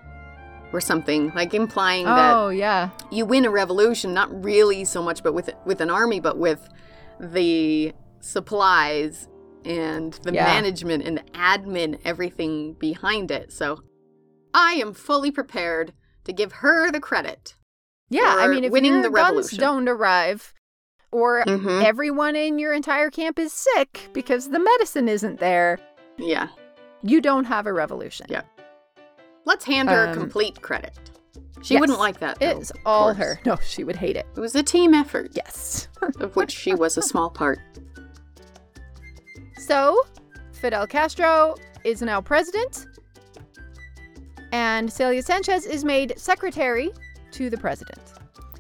or 0.73 0.81
something, 0.81 1.33
like 1.35 1.53
implying 1.53 2.07
that 2.07 2.35
Oh, 2.35 2.49
yeah. 2.49 2.89
you 3.11 3.27
win 3.27 3.45
a 3.45 3.51
revolution 3.51 4.15
not 4.15 4.43
really 4.45 4.85
so 4.87 5.03
much 5.03 5.23
but 5.23 5.35
with 5.35 5.51
with 5.67 5.81
an 5.83 5.91
army 5.91 6.19
but 6.19 6.39
with 6.39 6.67
the 7.21 7.93
supplies 8.21 9.29
and 9.65 10.15
the 10.25 10.33
Yeah. 10.33 10.45
management 10.45 11.05
and 11.05 11.19
the 11.19 11.23
admin 11.33 11.99
everything 12.05 12.75
behind 12.75 13.31
it. 13.31 13.53
So 13.53 13.81
I 14.53 14.75
am 14.75 14.93
fully 14.95 15.31
prepared 15.31 15.93
to 16.25 16.33
give 16.33 16.53
her 16.53 16.91
the 16.91 17.01
credit. 17.01 17.55
Yeah, 18.11 18.35
I 18.39 18.47
mean, 18.49 18.65
if 18.65 18.73
winning 18.73 19.03
the 19.03 19.11
guns 19.11 19.15
revolution. 19.53 19.59
don't 19.59 19.89
arrive, 19.89 20.53
or 21.11 21.43
Mhm. 21.45 21.83
everyone 21.85 22.37
in 22.37 22.59
your 22.59 22.73
entire 22.73 23.11
camp 23.11 23.39
is 23.39 23.53
sick 23.53 24.09
because 24.13 24.51
the 24.51 24.59
medicine 24.59 25.09
isn't 25.09 25.41
there, 25.41 25.79
Yeah. 26.19 26.49
you 27.03 27.21
don't 27.21 27.45
have 27.45 27.67
a 27.67 27.73
revolution. 27.73 28.27
Yeah. 28.29 28.43
Let's 29.45 29.65
hand 29.65 29.89
her 29.91 30.09
Um, 30.09 30.15
complete 30.15 30.61
credit. 30.63 30.99
She 31.63 31.75
yes. 31.75 31.81
wouldn't 31.81 31.99
like 31.99 32.19
that. 32.21 32.39
though, 32.41 32.59
It's 32.61 32.73
all 32.85 33.15
her. 33.15 33.41
No, 33.47 33.57
she 33.65 33.85
would 33.85 33.97
hate 33.97 34.17
it. 34.17 34.27
It 34.37 34.41
was 34.41 34.55
a 34.55 34.63
team 34.63 34.93
effort, 34.95 35.31
Yes. 35.35 35.89
of 36.21 36.37
which 36.37 36.51
she 36.53 36.75
was 36.75 36.97
a 36.99 37.03
small 37.11 37.31
part. 37.31 37.59
So, 39.59 40.03
Fidel 40.53 40.87
Castro 40.87 41.55
is 41.85 42.03
now 42.03 42.21
president, 42.21 42.87
and 44.53 44.93
Celia 44.93 45.23
Sanchez 45.23 45.65
is 45.67 45.85
made 45.85 46.19
secretary 46.19 46.91
to 47.33 47.49
the 47.51 47.57
president. 47.57 48.01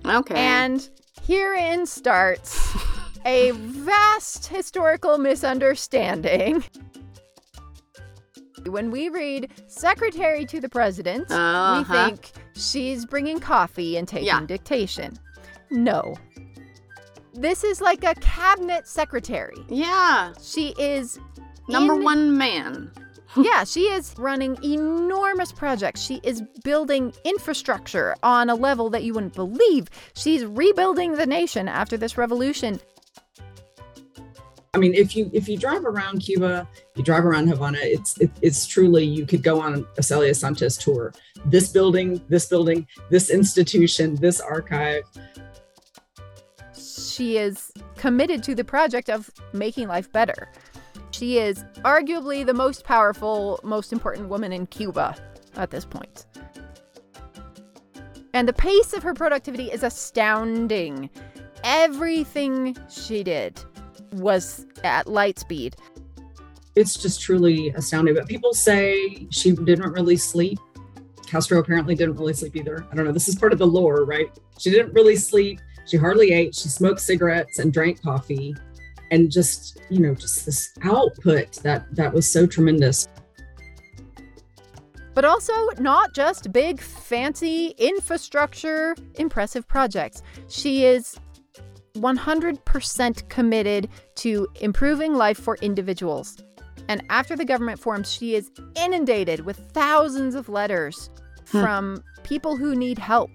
Okay. 0.06 0.34
And 0.34 0.88
herein 1.26 1.84
starts 1.86 2.74
a 3.26 3.50
vast 3.52 4.46
historical 4.46 5.18
misunderstanding. 5.18 6.64
When 8.66 8.90
we 8.90 9.10
read 9.10 9.50
secretary 9.66 10.46
to 10.46 10.58
the 10.60 10.68
president, 10.70 11.30
Uh-huh. 11.30 11.78
we 11.78 11.84
think 11.84 12.32
she's 12.56 13.04
bringing 13.06 13.40
coffee 13.40 13.96
and 13.96 14.06
taking 14.08 14.26
Yeah. 14.26 14.44
dictation. 14.46 15.14
No. 15.70 16.14
This 17.32 17.64
is 17.64 17.80
like 17.80 18.04
a 18.04 18.14
cabinet 18.16 18.86
secretary. 18.86 19.56
yeah, 19.68 20.32
She 20.40 20.68
is 20.78 21.18
number 21.68 21.94
in- 21.94 22.04
one 22.04 22.38
man. 22.38 22.92
yeah, 23.36 23.64
she 23.64 23.86
is 23.88 24.14
running 24.16 24.56
enormous 24.62 25.50
projects. 25.50 26.00
She 26.00 26.20
is 26.22 26.42
building 26.62 27.12
infrastructure 27.24 28.14
on 28.22 28.48
a 28.48 28.54
level 28.54 28.88
that 28.90 29.02
you 29.02 29.14
wouldn't 29.14 29.34
believe. 29.34 29.88
She's 30.14 30.44
rebuilding 30.44 31.14
the 31.14 31.26
nation 31.26 31.66
after 31.66 31.96
this 31.96 32.16
revolution. 32.16 32.78
I 34.72 34.78
mean, 34.78 34.94
if 34.94 35.14
you 35.16 35.30
if 35.32 35.48
you 35.48 35.56
drive 35.56 35.84
around 35.84 36.18
Cuba, 36.20 36.68
you 36.96 37.02
drive 37.04 37.24
around 37.24 37.46
Havana, 37.48 37.78
it's 37.80 38.18
it, 38.20 38.30
it's 38.42 38.66
truly 38.66 39.04
you 39.04 39.24
could 39.26 39.42
go 39.42 39.60
on 39.60 39.86
a 39.98 40.02
Celia 40.02 40.34
Sanchez 40.34 40.76
tour. 40.76 41.12
This 41.46 41.68
building, 41.68 42.22
this 42.28 42.46
building, 42.46 42.86
this 43.10 43.30
institution, 43.30 44.16
this 44.16 44.40
archive. 44.40 45.04
She 46.74 47.36
is 47.38 47.72
committed 47.96 48.42
to 48.44 48.54
the 48.54 48.64
project 48.64 49.08
of 49.08 49.30
making 49.52 49.88
life 49.88 50.10
better. 50.10 50.50
She 51.10 51.38
is 51.38 51.64
arguably 51.84 52.44
the 52.44 52.54
most 52.54 52.84
powerful, 52.84 53.60
most 53.62 53.92
important 53.92 54.28
woman 54.28 54.52
in 54.52 54.66
Cuba 54.66 55.14
at 55.56 55.70
this 55.70 55.84
point. 55.84 56.26
And 58.32 58.48
the 58.48 58.52
pace 58.52 58.92
of 58.92 59.04
her 59.04 59.14
productivity 59.14 59.70
is 59.70 59.84
astounding. 59.84 61.08
Everything 61.62 62.76
she 62.90 63.22
did 63.22 63.62
was 64.14 64.66
at 64.82 65.06
light 65.06 65.38
speed. 65.38 65.76
It's 66.74 67.00
just 67.00 67.20
truly 67.20 67.68
astounding. 67.76 68.14
But 68.14 68.26
people 68.26 68.52
say 68.52 69.28
she 69.30 69.52
didn't 69.52 69.92
really 69.92 70.16
sleep. 70.16 70.58
Castro 71.26 71.58
apparently 71.58 71.94
didn't 71.94 72.16
really 72.16 72.34
sleep 72.34 72.56
either. 72.56 72.86
I 72.90 72.94
don't 72.94 73.04
know. 73.04 73.12
This 73.12 73.28
is 73.28 73.34
part 73.34 73.52
of 73.52 73.58
the 73.58 73.66
lore, 73.66 74.04
right? 74.04 74.28
She 74.58 74.70
didn't 74.70 74.92
really 74.92 75.16
sleep. 75.16 75.60
She 75.86 75.96
hardly 75.96 76.32
ate. 76.32 76.54
She 76.54 76.68
smoked 76.68 77.00
cigarettes 77.00 77.58
and 77.58 77.72
drank 77.72 78.02
coffee. 78.02 78.54
And 79.10 79.30
just, 79.30 79.80
you 79.90 80.00
know, 80.00 80.14
just 80.14 80.46
this 80.46 80.72
output 80.82 81.52
that 81.62 81.94
that 81.94 82.12
was 82.12 82.30
so 82.30 82.46
tremendous. 82.46 83.08
But 85.14 85.24
also 85.24 85.52
not 85.78 86.14
just 86.14 86.52
big, 86.52 86.80
fancy 86.80 87.74
infrastructure, 87.78 88.96
impressive 89.14 89.68
projects. 89.68 90.22
She 90.48 90.84
is 90.84 91.20
100% 91.94 93.28
committed 93.28 93.88
to 94.16 94.48
improving 94.60 95.14
life 95.14 95.38
for 95.38 95.56
individuals. 95.56 96.36
And 96.88 97.02
after 97.10 97.36
the 97.36 97.44
government 97.44 97.78
forms, 97.80 98.12
she 98.12 98.34
is 98.34 98.50
inundated 98.74 99.40
with 99.40 99.56
thousands 99.72 100.34
of 100.34 100.48
letters 100.48 101.10
Hmm. 101.50 101.60
from 101.60 102.04
people 102.22 102.56
who 102.56 102.74
need 102.74 102.98
help. 102.98 103.30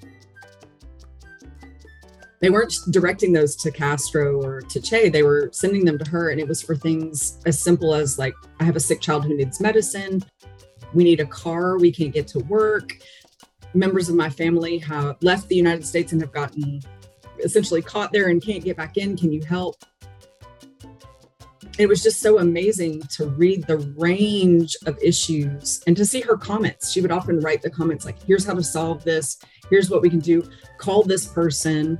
they 2.41 2.49
weren't 2.49 2.73
directing 2.91 3.33
those 3.33 3.53
to 3.57 3.69
Castro 3.69 4.41
or 4.41 4.61
to 4.61 4.79
Che. 4.79 5.09
They 5.09 5.23
were 5.23 5.49
sending 5.51 5.83
them 5.83 5.97
to 5.97 6.09
her, 6.09 6.29
and 6.29 6.39
it 6.39 6.47
was 6.47 6.61
for 6.61 6.73
things 6.73 7.37
as 7.45 7.59
simple 7.59 7.93
as 7.93 8.17
like, 8.17 8.33
I 8.61 8.63
have 8.63 8.77
a 8.77 8.79
sick 8.79 9.01
child 9.01 9.25
who 9.25 9.35
needs 9.35 9.59
medicine. 9.59 10.23
We 10.93 11.03
need 11.03 11.19
a 11.19 11.25
car. 11.25 11.77
We 11.77 11.91
can't 11.91 12.13
get 12.13 12.27
to 12.29 12.39
work. 12.39 12.97
Members 13.73 14.07
of 14.07 14.15
my 14.15 14.29
family 14.29 14.77
have 14.77 15.17
left 15.21 15.49
the 15.49 15.55
United 15.57 15.85
States 15.85 16.13
and 16.13 16.21
have 16.21 16.31
gotten 16.31 16.81
essentially 17.43 17.81
caught 17.81 18.13
there 18.13 18.29
and 18.29 18.41
can't 18.41 18.63
get 18.63 18.77
back 18.77 18.95
in. 18.95 19.17
Can 19.17 19.33
you 19.33 19.43
help? 19.43 19.83
It 21.79 21.87
was 21.87 22.03
just 22.03 22.21
so 22.21 22.39
amazing 22.39 23.01
to 23.15 23.27
read 23.27 23.65
the 23.65 23.77
range 23.97 24.75
of 24.85 24.99
issues 25.01 25.81
and 25.87 25.95
to 25.97 26.05
see 26.05 26.19
her 26.21 26.37
comments. 26.37 26.91
She 26.91 27.01
would 27.01 27.11
often 27.11 27.39
write 27.39 27.61
the 27.61 27.69
comments 27.69 28.05
like, 28.05 28.21
here's 28.21 28.45
how 28.45 28.53
to 28.53 28.63
solve 28.63 29.03
this. 29.03 29.39
Here's 29.69 29.89
what 29.89 30.01
we 30.01 30.09
can 30.09 30.19
do. 30.19 30.43
Call 30.77 31.03
this 31.03 31.25
person 31.25 31.99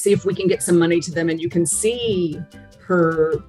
see 0.00 0.12
if 0.12 0.24
we 0.24 0.34
can 0.34 0.46
get 0.46 0.62
some 0.62 0.78
money 0.78 0.98
to 1.00 1.10
them 1.10 1.28
and 1.28 1.40
you 1.40 1.48
can 1.48 1.66
see 1.66 2.40
her 2.78 3.44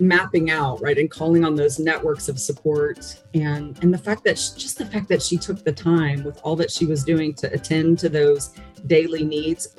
mapping 0.00 0.50
out 0.50 0.82
right 0.82 0.98
and 0.98 1.10
calling 1.10 1.44
on 1.44 1.54
those 1.54 1.78
networks 1.78 2.28
of 2.28 2.38
support 2.38 3.22
and 3.32 3.78
and 3.82 3.94
the 3.94 3.98
fact 3.98 4.24
that 4.24 4.36
she, 4.36 4.58
just 4.58 4.76
the 4.76 4.84
fact 4.84 5.08
that 5.08 5.22
she 5.22 5.36
took 5.36 5.64
the 5.64 5.72
time 5.72 6.22
with 6.24 6.40
all 6.42 6.56
that 6.56 6.70
she 6.70 6.84
was 6.84 7.04
doing 7.04 7.32
to 7.32 7.52
attend 7.52 7.98
to 7.98 8.08
those 8.08 8.54
daily 8.86 9.24
needs. 9.24 9.76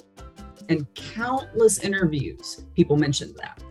And 0.70 0.88
countless 0.96 1.80
interviews, 1.80 2.66
people 2.76 2.98
mentioned 2.98 3.36
that, 3.36 3.62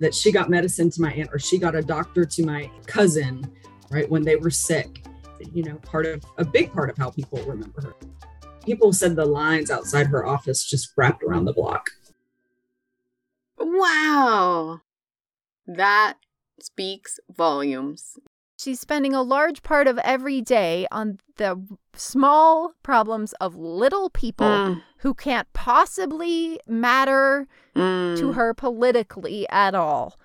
that 0.00 0.14
she 0.14 0.32
got 0.32 0.50
medicine 0.50 0.90
to 0.90 1.02
my 1.02 1.12
aunt 1.12 1.30
or 1.32 1.38
she 1.38 1.58
got 1.58 1.76
a 1.76 1.82
doctor 1.82 2.24
to 2.24 2.44
my 2.44 2.70
cousin, 2.86 3.50
right, 3.90 4.10
when 4.10 4.22
they 4.22 4.36
were 4.36 4.50
sick. 4.50 5.04
You 5.54 5.62
know, 5.62 5.76
part 5.76 6.06
of 6.06 6.22
a 6.36 6.44
big 6.44 6.72
part 6.72 6.90
of 6.90 6.98
how 6.98 7.10
people 7.10 7.38
remember 7.44 7.80
her. 7.82 7.94
People 8.64 8.92
said 8.92 9.16
the 9.16 9.24
lines 9.24 9.70
outside 9.70 10.06
her 10.08 10.26
office 10.26 10.64
just 10.64 10.92
wrapped 10.96 11.22
around 11.22 11.46
the 11.46 11.52
block. 11.52 11.88
Wow. 13.58 14.80
That 15.66 16.16
speaks 16.60 17.18
volumes. 17.30 18.18
She's 18.60 18.78
spending 18.78 19.14
a 19.14 19.22
large 19.22 19.62
part 19.62 19.88
of 19.88 19.96
every 20.04 20.42
day 20.42 20.86
on 20.92 21.18
the 21.36 21.62
small 21.94 22.72
problems 22.82 23.32
of 23.40 23.56
little 23.56 24.10
people 24.10 24.46
Mm, 24.46 24.82
who 24.98 25.14
can't 25.14 25.50
possibly 25.54 26.60
matter 26.66 27.46
mm. 27.74 28.18
to 28.18 28.32
her 28.32 28.52
politically 28.52 29.48
at 29.48 29.74
all. 29.74 30.18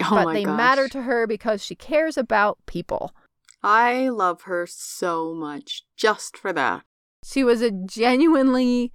Oh 0.00 0.10
but 0.10 0.32
they 0.32 0.42
gosh. 0.42 0.56
matter 0.56 0.88
to 0.88 1.02
her 1.02 1.28
because 1.28 1.62
she 1.62 1.76
cares 1.76 2.18
about 2.18 2.58
people. 2.66 3.14
I 3.62 4.08
love 4.08 4.42
her 4.42 4.66
so 4.66 5.32
much 5.32 5.84
just 5.96 6.36
for 6.36 6.52
that. 6.52 6.82
She 7.24 7.44
was 7.44 7.62
a 7.62 7.70
genuinely 7.70 8.92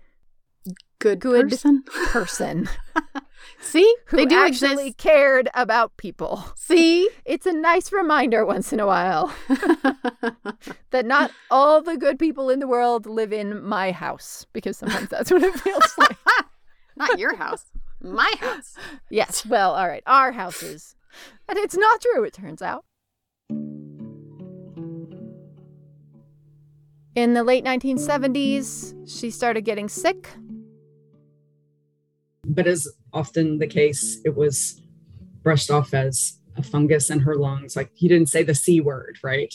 Good, 0.99 1.21
Good. 1.21 1.49
person. 1.51 1.83
person 2.07 2.67
See? 3.59 3.95
who 4.05 4.17
they 4.17 4.25
do 4.25 4.35
actually 4.35 4.87
exist. 4.87 4.97
cared 4.97 5.49
about 5.53 5.95
people. 5.97 6.43
See? 6.55 7.09
It's 7.25 7.45
a 7.45 7.53
nice 7.53 7.91
reminder 7.91 8.45
once 8.45 8.73
in 8.73 8.79
a 8.79 8.85
while 8.85 9.33
that 10.91 11.05
not 11.05 11.31
all 11.49 11.81
the 11.81 11.97
good 11.97 12.19
people 12.19 12.49
in 12.49 12.59
the 12.59 12.67
world 12.67 13.05
live 13.05 13.31
in 13.31 13.63
my 13.63 13.91
house 13.91 14.45
because 14.53 14.77
sometimes 14.77 15.09
that's 15.09 15.31
what 15.31 15.41
it 15.41 15.53
feels 15.55 15.93
like. 15.97 16.17
Not 16.95 17.17
your 17.19 17.35
house. 17.35 17.65
My 18.01 18.31
house. 18.39 18.75
Yes, 19.09 19.45
well, 19.45 19.73
all 19.73 19.87
right, 19.87 20.03
our 20.05 20.33
houses. 20.33 20.95
And 21.47 21.57
it's 21.57 21.77
not 21.77 22.01
true, 22.01 22.23
it 22.23 22.33
turns 22.33 22.61
out. 22.61 22.85
In 27.15 27.33
the 27.33 27.43
late 27.43 27.63
1970s, 27.63 28.93
she 29.07 29.29
started 29.29 29.61
getting 29.61 29.87
sick. 29.87 30.27
But 32.45 32.67
as 32.67 32.87
often 33.13 33.59
the 33.59 33.67
case, 33.67 34.19
it 34.25 34.35
was 34.35 34.81
brushed 35.41 35.69
off 35.69 35.93
as 35.93 36.39
a 36.55 36.63
fungus 36.63 37.09
in 37.09 37.19
her 37.19 37.35
lungs. 37.35 37.75
Like 37.75 37.91
he 37.93 38.07
didn't 38.07 38.29
say 38.29 38.43
the 38.43 38.55
C 38.55 38.81
word, 38.81 39.19
right? 39.23 39.53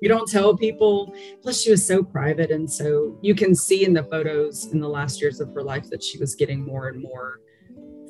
You 0.00 0.08
don't 0.08 0.30
tell 0.30 0.56
people. 0.56 1.14
Plus, 1.42 1.60
she 1.60 1.70
was 1.70 1.86
so 1.86 2.02
private. 2.02 2.50
And 2.50 2.70
so 2.70 3.18
you 3.22 3.34
can 3.34 3.54
see 3.54 3.84
in 3.84 3.92
the 3.92 4.04
photos 4.04 4.66
in 4.72 4.80
the 4.80 4.88
last 4.88 5.20
years 5.20 5.40
of 5.40 5.52
her 5.54 5.62
life 5.62 5.90
that 5.90 6.02
she 6.02 6.18
was 6.18 6.34
getting 6.34 6.64
more 6.64 6.88
and 6.88 7.02
more 7.02 7.40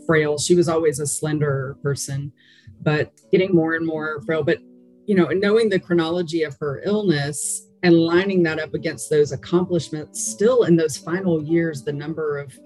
frail. 0.06 0.38
She 0.38 0.54
was 0.54 0.68
always 0.68 1.00
a 1.00 1.06
slender 1.06 1.76
person, 1.82 2.32
but 2.82 3.12
getting 3.32 3.54
more 3.54 3.74
and 3.74 3.86
more 3.86 4.22
frail. 4.22 4.44
But, 4.44 4.58
you 5.06 5.16
know, 5.16 5.26
knowing 5.26 5.68
the 5.68 5.80
chronology 5.80 6.44
of 6.44 6.56
her 6.60 6.80
illness 6.84 7.66
and 7.82 7.98
lining 7.98 8.42
that 8.44 8.60
up 8.60 8.74
against 8.74 9.10
those 9.10 9.32
accomplishments, 9.32 10.24
still 10.24 10.64
in 10.64 10.76
those 10.76 10.96
final 10.96 11.42
years, 11.42 11.82
the 11.82 11.92
number 11.92 12.38
of 12.38 12.56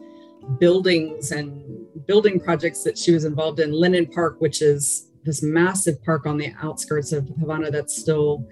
buildings 0.58 1.32
and 1.32 1.62
building 2.06 2.38
projects 2.40 2.82
that 2.82 2.98
she 2.98 3.12
was 3.12 3.24
involved 3.24 3.60
in. 3.60 3.72
Lenin 3.72 4.06
Park, 4.06 4.36
which 4.40 4.62
is 4.62 5.10
this 5.24 5.42
massive 5.42 6.02
park 6.04 6.26
on 6.26 6.36
the 6.36 6.52
outskirts 6.62 7.12
of 7.12 7.28
Havana 7.40 7.70
that's 7.70 7.96
still 7.96 8.46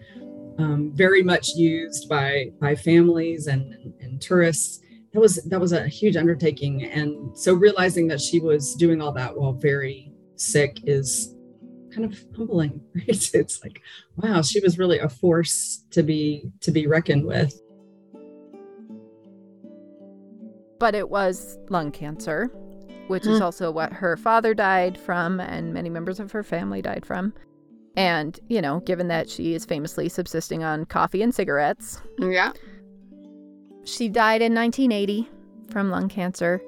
um, 0.59 0.93
very 0.95 1.22
much 1.22 1.51
used 1.55 2.09
by 2.09 2.51
by 2.61 2.74
families 2.74 3.47
and, 3.47 3.95
and 4.01 4.20
tourists. 4.20 4.80
That 5.12 5.20
was 5.20 5.36
that 5.45 5.61
was 5.61 5.72
a 5.72 5.86
huge 5.86 6.16
undertaking, 6.16 6.84
and 6.84 7.36
so 7.36 7.55
realizing 7.55 8.09
that 8.09 8.20
she 8.20 8.40
was 8.40 8.74
doing 8.74 9.03
all 9.03 9.12
that 9.12 9.36
while 9.36 9.53
very 9.53 10.12
sick 10.36 10.78
is 10.84 11.34
kind 11.95 12.05
of 12.05 12.18
humbling. 12.36 12.80
Right? 12.95 13.30
It's 13.34 13.62
like, 13.62 13.80
wow, 14.16 14.43
she 14.43 14.61
was 14.61 14.78
really 14.78 14.99
a 14.99 15.09
force 15.09 15.84
to 15.90 16.03
be 16.03 16.51
to 16.61 16.70
be 16.70 16.86
reckoned 16.86 17.26
with. 17.26 17.59
But 20.82 20.96
it 20.96 21.10
was 21.10 21.60
lung 21.68 21.92
cancer, 21.92 22.50
which 23.06 23.24
is 23.24 23.38
Hmm. 23.38 23.44
also 23.44 23.70
what 23.70 23.92
her 23.92 24.16
father 24.16 24.52
died 24.52 24.98
from 24.98 25.38
and 25.38 25.72
many 25.72 25.88
members 25.88 26.18
of 26.18 26.32
her 26.32 26.42
family 26.42 26.82
died 26.82 27.06
from. 27.06 27.32
And, 27.96 28.40
you 28.48 28.60
know, 28.60 28.80
given 28.80 29.06
that 29.06 29.30
she 29.30 29.54
is 29.54 29.64
famously 29.64 30.08
subsisting 30.08 30.64
on 30.64 30.84
coffee 30.86 31.22
and 31.22 31.32
cigarettes, 31.32 32.00
Yeah. 32.18 32.50
she 33.84 34.08
died 34.08 34.42
in 34.42 34.54
1980 34.54 35.28
from 35.70 35.88
lung 35.88 36.08
cancer. 36.08 36.60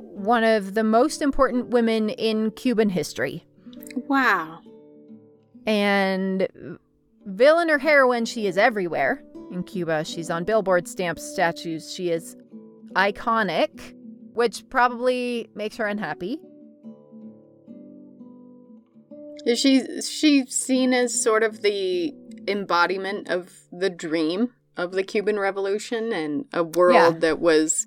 One 0.00 0.42
of 0.42 0.74
the 0.74 0.82
most 0.82 1.22
important 1.22 1.68
women 1.68 2.08
in 2.08 2.50
Cuban 2.50 2.88
history. 2.88 3.46
Wow. 4.08 4.58
And 5.64 6.48
villain 7.24 7.70
or 7.70 7.78
heroine, 7.78 8.24
she 8.24 8.48
is 8.48 8.58
everywhere. 8.58 9.22
In 9.52 9.62
Cuba, 9.62 10.04
she's 10.04 10.28
on 10.28 10.42
billboard 10.42 10.88
stamps, 10.88 11.22
statues. 11.22 11.92
She 11.94 12.10
is 12.10 12.36
iconic, 12.94 13.94
which 14.32 14.68
probably 14.68 15.48
makes 15.54 15.76
her 15.76 15.86
unhappy. 15.86 16.40
Is 19.46 19.58
she 19.60 19.76
is 19.76 20.08
she 20.10 20.46
seen 20.46 20.94
as 20.94 21.22
sort 21.22 21.42
of 21.42 21.60
the 21.62 22.14
embodiment 22.48 23.28
of 23.28 23.52
the 23.72 23.90
dream 23.90 24.50
of 24.76 24.92
the 24.92 25.02
Cuban 25.02 25.38
Revolution 25.38 26.12
and 26.12 26.46
a 26.52 26.64
world 26.64 26.94
Yeah. 26.94 27.10
that 27.20 27.40
was 27.40 27.86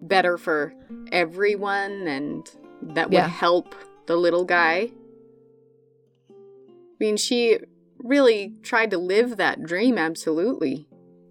better 0.00 0.36
for 0.36 0.74
everyone 1.12 2.06
and 2.08 2.48
that 2.82 3.08
would 3.08 3.14
Yeah. 3.14 3.28
help 3.28 3.74
the 4.06 4.16
little 4.16 4.44
guy? 4.44 4.90
I 6.30 6.34
mean, 6.98 7.16
she 7.16 7.58
really 7.98 8.54
tried 8.62 8.90
to 8.90 8.98
live 8.98 9.36
that 9.36 9.62
dream 9.62 9.98
absolutely. 9.98 10.88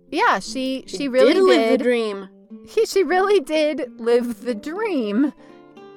Yeah, 0.09 0.39
she 0.39 0.85
she 0.87 1.07
really 1.07 1.33
did 1.33 1.43
live 1.43 1.71
the 1.71 1.77
did. 1.77 1.83
Dream 2.73 2.85
She 2.85 3.03
really 3.03 3.39
did 3.39 3.99
live 3.99 4.41
the 4.43 4.55
dream 4.55 5.33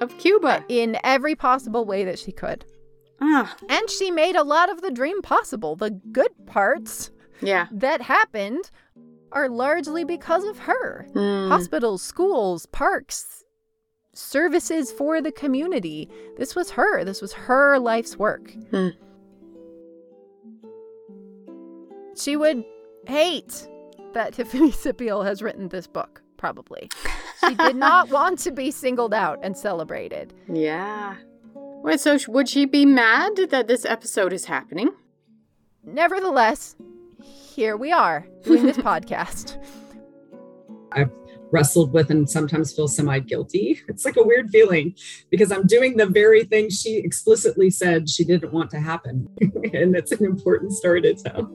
of 0.01 0.17
Cuba. 0.19 0.65
in 0.69 0.97
every 1.05 1.35
possible 1.35 1.85
way 1.85 2.05
that 2.05 2.19
she 2.19 2.33
could. 2.33 2.65
Ah, 3.21 3.57
And 3.69 3.91
she 3.91 4.11
made 4.11 4.37
a 4.37 4.45
lot 4.45 4.71
of 4.71 4.81
the 4.81 4.91
dream 4.93 5.23
possible. 5.23 5.75
The 5.75 5.91
good 5.91 6.31
parts 6.47 7.11
yeah. 7.41 7.67
that 7.73 8.03
happened 8.03 8.71
are 9.33 9.49
largely 9.49 10.05
because 10.05 10.45
of 10.45 10.59
her. 10.61 11.07
Mm. 11.15 11.49
Hospitals, 11.49 12.01
schools, 12.01 12.67
parks, 12.67 13.43
services 14.15 14.93
for 14.93 15.21
the 15.21 15.33
community. 15.33 16.09
This 16.37 16.55
was 16.55 16.71
her. 16.71 17.05
This 17.05 17.21
was 17.21 17.33
her 17.33 17.79
life's 17.79 18.17
work. 18.17 18.53
Hmm. 18.71 18.89
She 22.17 22.37
would 22.37 22.65
hate 23.07 23.69
that 24.15 24.33
Tiffany 24.35 24.71
Sippial 24.71 25.25
has 25.25 25.43
written 25.43 25.69
this 25.69 25.87
book, 25.87 26.23
probably. 26.39 26.89
She 27.47 27.55
did 27.55 27.77
not 27.77 28.09
want 28.11 28.39
to 28.41 28.51
be 28.51 28.71
singled 28.71 29.13
out 29.13 29.39
and 29.43 29.57
celebrated. 29.57 30.33
Yeah. 30.51 31.17
Wait, 31.55 32.01
so 32.01 32.19
would 32.29 32.49
she 32.49 32.65
be 32.65 32.87
mad 32.87 33.37
that 33.51 33.69
this 33.69 33.85
episode 33.85 34.33
is 34.33 34.47
happening? 34.47 34.91
Nevertheless, 35.85 36.77
here 37.23 37.77
we 37.77 37.93
are 37.93 38.27
doing 38.43 38.65
this 38.65 38.77
podcast. 38.79 39.63
I've 40.93 41.11
wrestled 41.51 41.93
with 41.93 42.11
and 42.11 42.29
sometimes 42.29 42.73
feel 42.73 42.89
semi 42.89 43.19
guilty. 43.21 43.81
It's 43.89 44.05
like 44.05 44.17
a 44.17 44.23
weird 44.23 44.51
feeling 44.51 44.95
because 45.31 45.53
I'm 45.53 45.67
doing 45.67 45.97
the 45.97 46.07
very 46.07 46.45
thing 46.45 46.71
she 46.71 46.99
explicitly 46.99 47.71
said 47.71 48.09
she 48.09 48.25
didn't 48.25 48.53
want 48.53 48.71
to 48.71 48.81
happen. 48.81 49.29
and 49.41 49.97
it's 49.97 50.13
an 50.13 50.25
important 50.25 50.73
story 50.73 51.01
to 51.03 51.15
tell. 51.15 51.51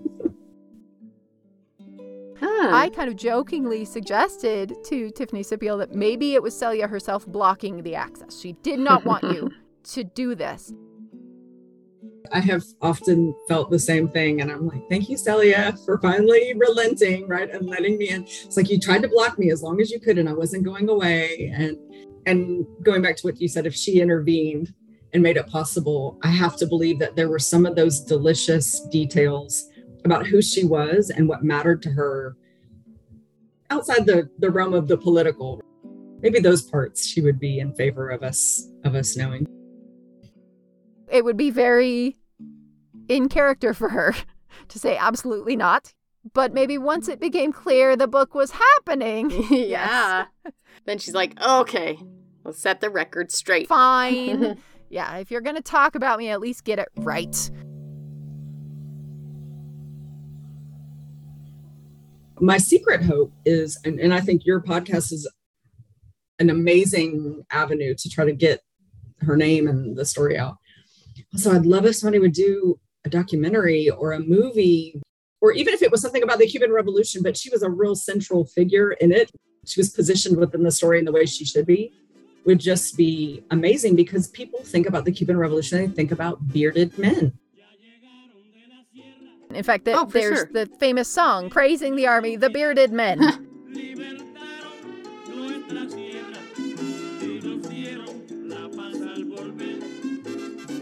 Huh. 2.63 2.73
I 2.73 2.89
kind 2.91 3.09
of 3.09 3.17
jokingly 3.17 3.83
suggested 3.83 4.73
to 4.85 5.11
Tiffany 5.11 5.43
Sippial 5.43 5.77
that 5.79 5.93
maybe 5.93 6.33
it 6.33 6.41
was 6.41 6.57
Celia 6.57 6.87
herself 6.87 7.27
blocking 7.27 7.83
the 7.83 7.93
access. 7.93 8.39
She 8.39 8.53
did 8.63 8.79
not 8.79 9.03
want 9.03 9.23
you 9.23 9.51
to 9.83 10.05
do 10.05 10.33
this. 10.33 10.71
I 12.31 12.39
have 12.39 12.63
often 12.81 13.35
felt 13.49 13.69
the 13.69 13.79
same 13.79 14.07
thing. 14.07 14.39
And 14.39 14.49
I'm 14.49 14.65
like, 14.65 14.87
thank 14.89 15.09
you, 15.09 15.17
Celia, 15.17 15.75
for 15.83 15.99
finally 15.99 16.53
relenting, 16.55 17.27
right? 17.27 17.49
And 17.49 17.67
letting 17.67 17.97
me 17.97 18.11
in. 18.11 18.23
It's 18.23 18.55
like 18.55 18.69
you 18.69 18.79
tried 18.79 19.01
to 19.01 19.09
block 19.09 19.37
me 19.37 19.51
as 19.51 19.61
long 19.61 19.81
as 19.81 19.91
you 19.91 19.99
could, 19.99 20.17
and 20.17 20.29
I 20.29 20.33
wasn't 20.33 20.63
going 20.63 20.87
away. 20.87 21.51
And 21.53 21.77
and 22.25 22.65
going 22.81 23.01
back 23.01 23.17
to 23.17 23.27
what 23.27 23.41
you 23.41 23.49
said, 23.49 23.65
if 23.65 23.75
she 23.75 23.99
intervened 23.99 24.73
and 25.11 25.21
made 25.21 25.35
it 25.35 25.47
possible, 25.47 26.17
I 26.23 26.29
have 26.29 26.55
to 26.57 26.65
believe 26.65 26.97
that 26.99 27.17
there 27.17 27.27
were 27.27 27.39
some 27.39 27.65
of 27.65 27.75
those 27.75 27.99
delicious 27.99 28.79
details 28.89 29.67
about 30.05 30.25
who 30.25 30.41
she 30.41 30.63
was 30.63 31.09
and 31.09 31.27
what 31.27 31.43
mattered 31.43 31.81
to 31.81 31.89
her 31.89 32.37
outside 33.73 34.05
the, 34.05 34.29
the 34.39 34.49
realm 34.49 34.73
of 34.73 34.87
the 34.87 34.97
political. 34.97 35.61
Maybe 36.21 36.39
those 36.39 36.61
parts 36.61 37.05
she 37.05 37.21
would 37.21 37.39
be 37.39 37.59
in 37.59 37.73
favor 37.73 38.09
of 38.09 38.23
us 38.23 38.69
of 38.85 38.95
us 38.95 39.17
knowing. 39.17 39.45
It 41.09 41.25
would 41.25 41.37
be 41.37 41.49
very 41.49 42.17
in 43.07 43.29
character 43.29 43.73
for 43.73 43.89
her 43.89 44.15
to 44.69 44.79
say 44.79 44.95
absolutely 44.97 45.55
not. 45.55 45.93
but 46.33 46.53
maybe 46.53 46.77
once 46.77 47.09
it 47.09 47.19
became 47.19 47.51
clear 47.51 47.97
the 47.97 48.07
book 48.07 48.33
was 48.33 48.51
happening. 48.51 49.29
yeah. 49.51 50.27
then 50.85 50.97
she's 50.97 51.13
like, 51.13 51.39
okay, 51.41 51.97
let's 52.45 52.59
set 52.59 52.79
the 52.79 52.89
record 52.89 53.31
straight. 53.31 53.67
Fine. 53.67 54.57
yeah, 54.89 55.17
if 55.17 55.31
you're 55.31 55.41
going 55.41 55.57
to 55.57 55.61
talk 55.61 55.95
about 55.95 56.19
me, 56.19 56.29
at 56.29 56.39
least 56.39 56.63
get 56.63 56.79
it 56.79 56.87
right. 56.95 57.51
My 62.43 62.57
secret 62.57 63.01
hope 63.01 63.31
is, 63.45 63.79
and, 63.85 64.01
and 64.01 64.13
I 64.13 64.19
think 64.19 64.45
your 64.45 64.59
podcast 64.59 65.13
is 65.13 65.31
an 66.39 66.49
amazing 66.49 67.45
avenue 67.49 67.95
to 67.97 68.09
try 68.09 68.25
to 68.25 68.33
get 68.33 68.59
her 69.21 69.37
name 69.37 69.65
and 69.69 69.95
the 69.95 70.03
story 70.03 70.37
out. 70.37 70.57
So 71.35 71.53
I'd 71.53 71.65
love 71.65 71.85
if 71.85 71.95
somebody 71.95 72.19
would 72.19 72.33
do 72.33 72.77
a 73.05 73.09
documentary 73.09 73.89
or 73.89 74.11
a 74.11 74.19
movie, 74.19 75.01
or 75.39 75.53
even 75.53 75.73
if 75.73 75.81
it 75.81 75.89
was 75.89 76.01
something 76.01 76.21
about 76.21 76.37
the 76.37 76.45
Cuban 76.45 76.73
Revolution, 76.73 77.23
but 77.23 77.37
she 77.37 77.49
was 77.49 77.63
a 77.63 77.69
real 77.69 77.95
central 77.95 78.43
figure 78.43 78.91
in 78.91 79.13
it. 79.13 79.31
She 79.65 79.79
was 79.79 79.91
positioned 79.91 80.35
within 80.35 80.63
the 80.63 80.71
story 80.71 80.99
in 80.99 81.05
the 81.05 81.13
way 81.13 81.25
she 81.25 81.45
should 81.45 81.65
be, 81.65 81.93
would 82.45 82.59
just 82.59 82.97
be 82.97 83.41
amazing 83.51 83.95
because 83.95 84.27
people 84.27 84.59
think 84.63 84.85
about 84.85 85.05
the 85.05 85.13
Cuban 85.13 85.37
Revolution, 85.37 85.77
they 85.77 85.87
think 85.87 86.11
about 86.11 86.45
bearded 86.49 86.97
men. 86.99 87.39
In 89.55 89.63
fact, 89.63 89.85
the, 89.85 89.93
oh, 89.93 90.05
there's 90.05 90.39
sure. 90.39 90.49
the 90.51 90.65
famous 90.79 91.07
song 91.07 91.49
praising 91.49 91.95
the 91.95 92.07
army, 92.07 92.35
the 92.35 92.49
bearded 92.49 92.91
men. 92.91 93.19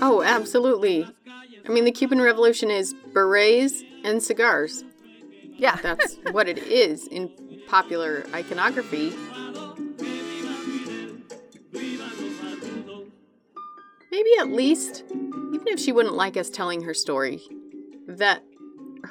oh, 0.02 0.24
absolutely. 0.26 1.08
I 1.66 1.70
mean, 1.70 1.86
the 1.86 1.92
Cuban 1.92 2.22
Revolution 2.22 2.72
is 2.72 2.94
berets 3.14 3.84
and 4.04 4.22
cigars. 4.22 4.84
Yeah. 5.44 5.76
That's 5.78 6.18
what 6.32 6.48
it 6.48 6.58
is 6.58 7.08
in 7.08 7.30
popular 7.68 8.26
iconography. 8.34 9.14
Maybe 14.12 14.30
at 14.40 14.50
least, 14.50 15.04
even 15.10 15.68
if 15.68 15.80
she 15.80 15.94
wouldn't 15.94 16.16
like 16.16 16.36
us 16.36 16.50
telling 16.50 16.84
her 16.84 16.94
story, 16.94 17.42
that 18.08 18.44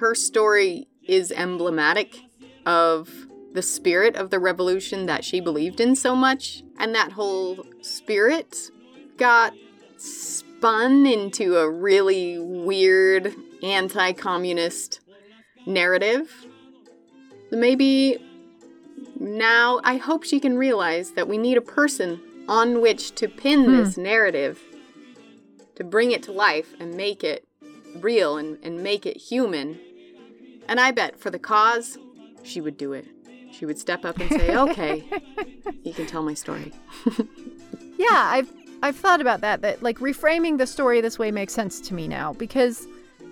her 0.00 0.14
story 0.14 0.88
is 1.06 1.30
emblematic 1.30 2.18
of 2.64 3.10
the 3.52 3.62
spirit 3.62 4.16
of 4.16 4.30
the 4.30 4.38
revolution 4.38 5.06
that 5.06 5.24
she 5.24 5.40
believed 5.40 5.80
in 5.80 5.94
so 5.94 6.16
much. 6.16 6.62
And 6.78 6.94
that 6.94 7.12
whole 7.12 7.64
spirit 7.82 8.56
got 9.18 9.52
spun 9.98 11.06
into 11.06 11.58
a 11.58 11.70
really 11.70 12.38
weird 12.38 13.34
anti 13.62 14.12
communist 14.12 15.00
narrative. 15.66 16.46
Maybe 17.50 18.18
now 19.18 19.80
I 19.84 19.96
hope 19.96 20.24
she 20.24 20.40
can 20.40 20.56
realize 20.56 21.12
that 21.12 21.28
we 21.28 21.36
need 21.36 21.58
a 21.58 21.62
person 21.62 22.22
on 22.48 22.80
which 22.80 23.14
to 23.16 23.28
pin 23.28 23.64
hmm. 23.64 23.76
this 23.76 23.98
narrative, 23.98 24.60
to 25.74 25.84
bring 25.84 26.12
it 26.12 26.22
to 26.22 26.32
life 26.32 26.74
and 26.80 26.94
make 26.94 27.22
it 27.22 27.46
real 27.96 28.36
and, 28.38 28.58
and 28.62 28.82
make 28.82 29.06
it 29.06 29.16
human. 29.16 29.78
And 30.68 30.80
I 30.80 30.90
bet 30.90 31.18
for 31.18 31.30
the 31.30 31.38
cause, 31.38 31.98
she 32.42 32.60
would 32.60 32.76
do 32.76 32.92
it. 32.92 33.06
She 33.52 33.66
would 33.66 33.78
step 33.78 34.04
up 34.04 34.18
and 34.18 34.30
say, 34.30 34.56
okay, 34.56 35.04
you 35.82 35.92
can 35.92 36.06
tell 36.06 36.22
my 36.22 36.34
story. 36.34 36.72
yeah, 37.98 38.06
I've 38.10 38.50
I've 38.82 38.96
thought 38.96 39.20
about 39.20 39.40
that, 39.42 39.62
that 39.62 39.82
like 39.82 39.98
reframing 39.98 40.58
the 40.58 40.66
story 40.66 41.00
this 41.00 41.18
way 41.18 41.30
makes 41.30 41.52
sense 41.52 41.80
to 41.82 41.94
me 41.94 42.08
now 42.08 42.32
because 42.32 42.86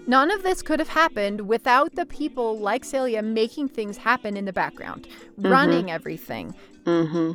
none 0.07 0.31
of 0.31 0.43
this 0.43 0.61
could 0.61 0.79
have 0.79 0.89
happened 0.89 1.49
without 1.49 1.95
the 1.95 2.05
people 2.05 2.59
like 2.59 2.85
Celia 2.85 3.23
making 3.23 3.69
things 3.69 3.97
happen 3.97 4.37
in 4.37 4.45
the 4.45 4.53
background, 4.53 5.07
mm-hmm. 5.39 5.49
running 5.49 5.91
everything, 5.91 6.55
mm-hmm. 6.85 7.33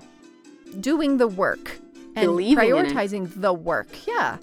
doing 0.80 1.18
the 1.18 1.28
work, 1.28 1.80
and 2.16 2.28
Believing 2.28 2.70
prioritizing 2.70 3.32
the 3.41 3.54
work. 3.54 3.89
Yeah. 4.08 4.38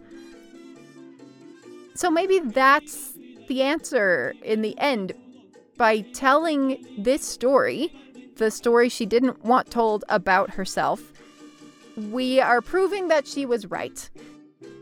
So 1.94 2.10
maybe 2.10 2.40
that's 2.40 3.12
the 3.48 3.62
answer 3.62 4.34
in 4.42 4.62
the 4.62 4.76
end. 4.78 5.12
By 5.80 6.02
telling 6.12 6.84
this 6.98 7.26
story, 7.26 7.90
the 8.36 8.50
story 8.50 8.90
she 8.90 9.06
didn't 9.06 9.46
want 9.46 9.70
told 9.70 10.04
about 10.10 10.50
herself, 10.50 11.10
we 11.96 12.38
are 12.38 12.60
proving 12.60 13.08
that 13.08 13.26
she 13.26 13.46
was 13.46 13.64
right. 13.64 14.10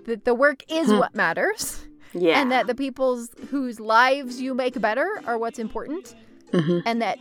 That 0.06 0.24
the 0.24 0.34
work 0.34 0.64
is 0.68 0.88
hmm. 0.88 0.98
what 0.98 1.14
matters. 1.14 1.86
Yeah. 2.14 2.40
And 2.40 2.50
that 2.50 2.66
the 2.66 2.74
people's 2.74 3.30
whose 3.48 3.78
lives 3.78 4.40
you 4.40 4.54
make 4.54 4.80
better 4.80 5.22
are 5.24 5.38
what's 5.38 5.60
important. 5.60 6.16
Mm-hmm. 6.52 6.80
And 6.84 7.00
that 7.00 7.20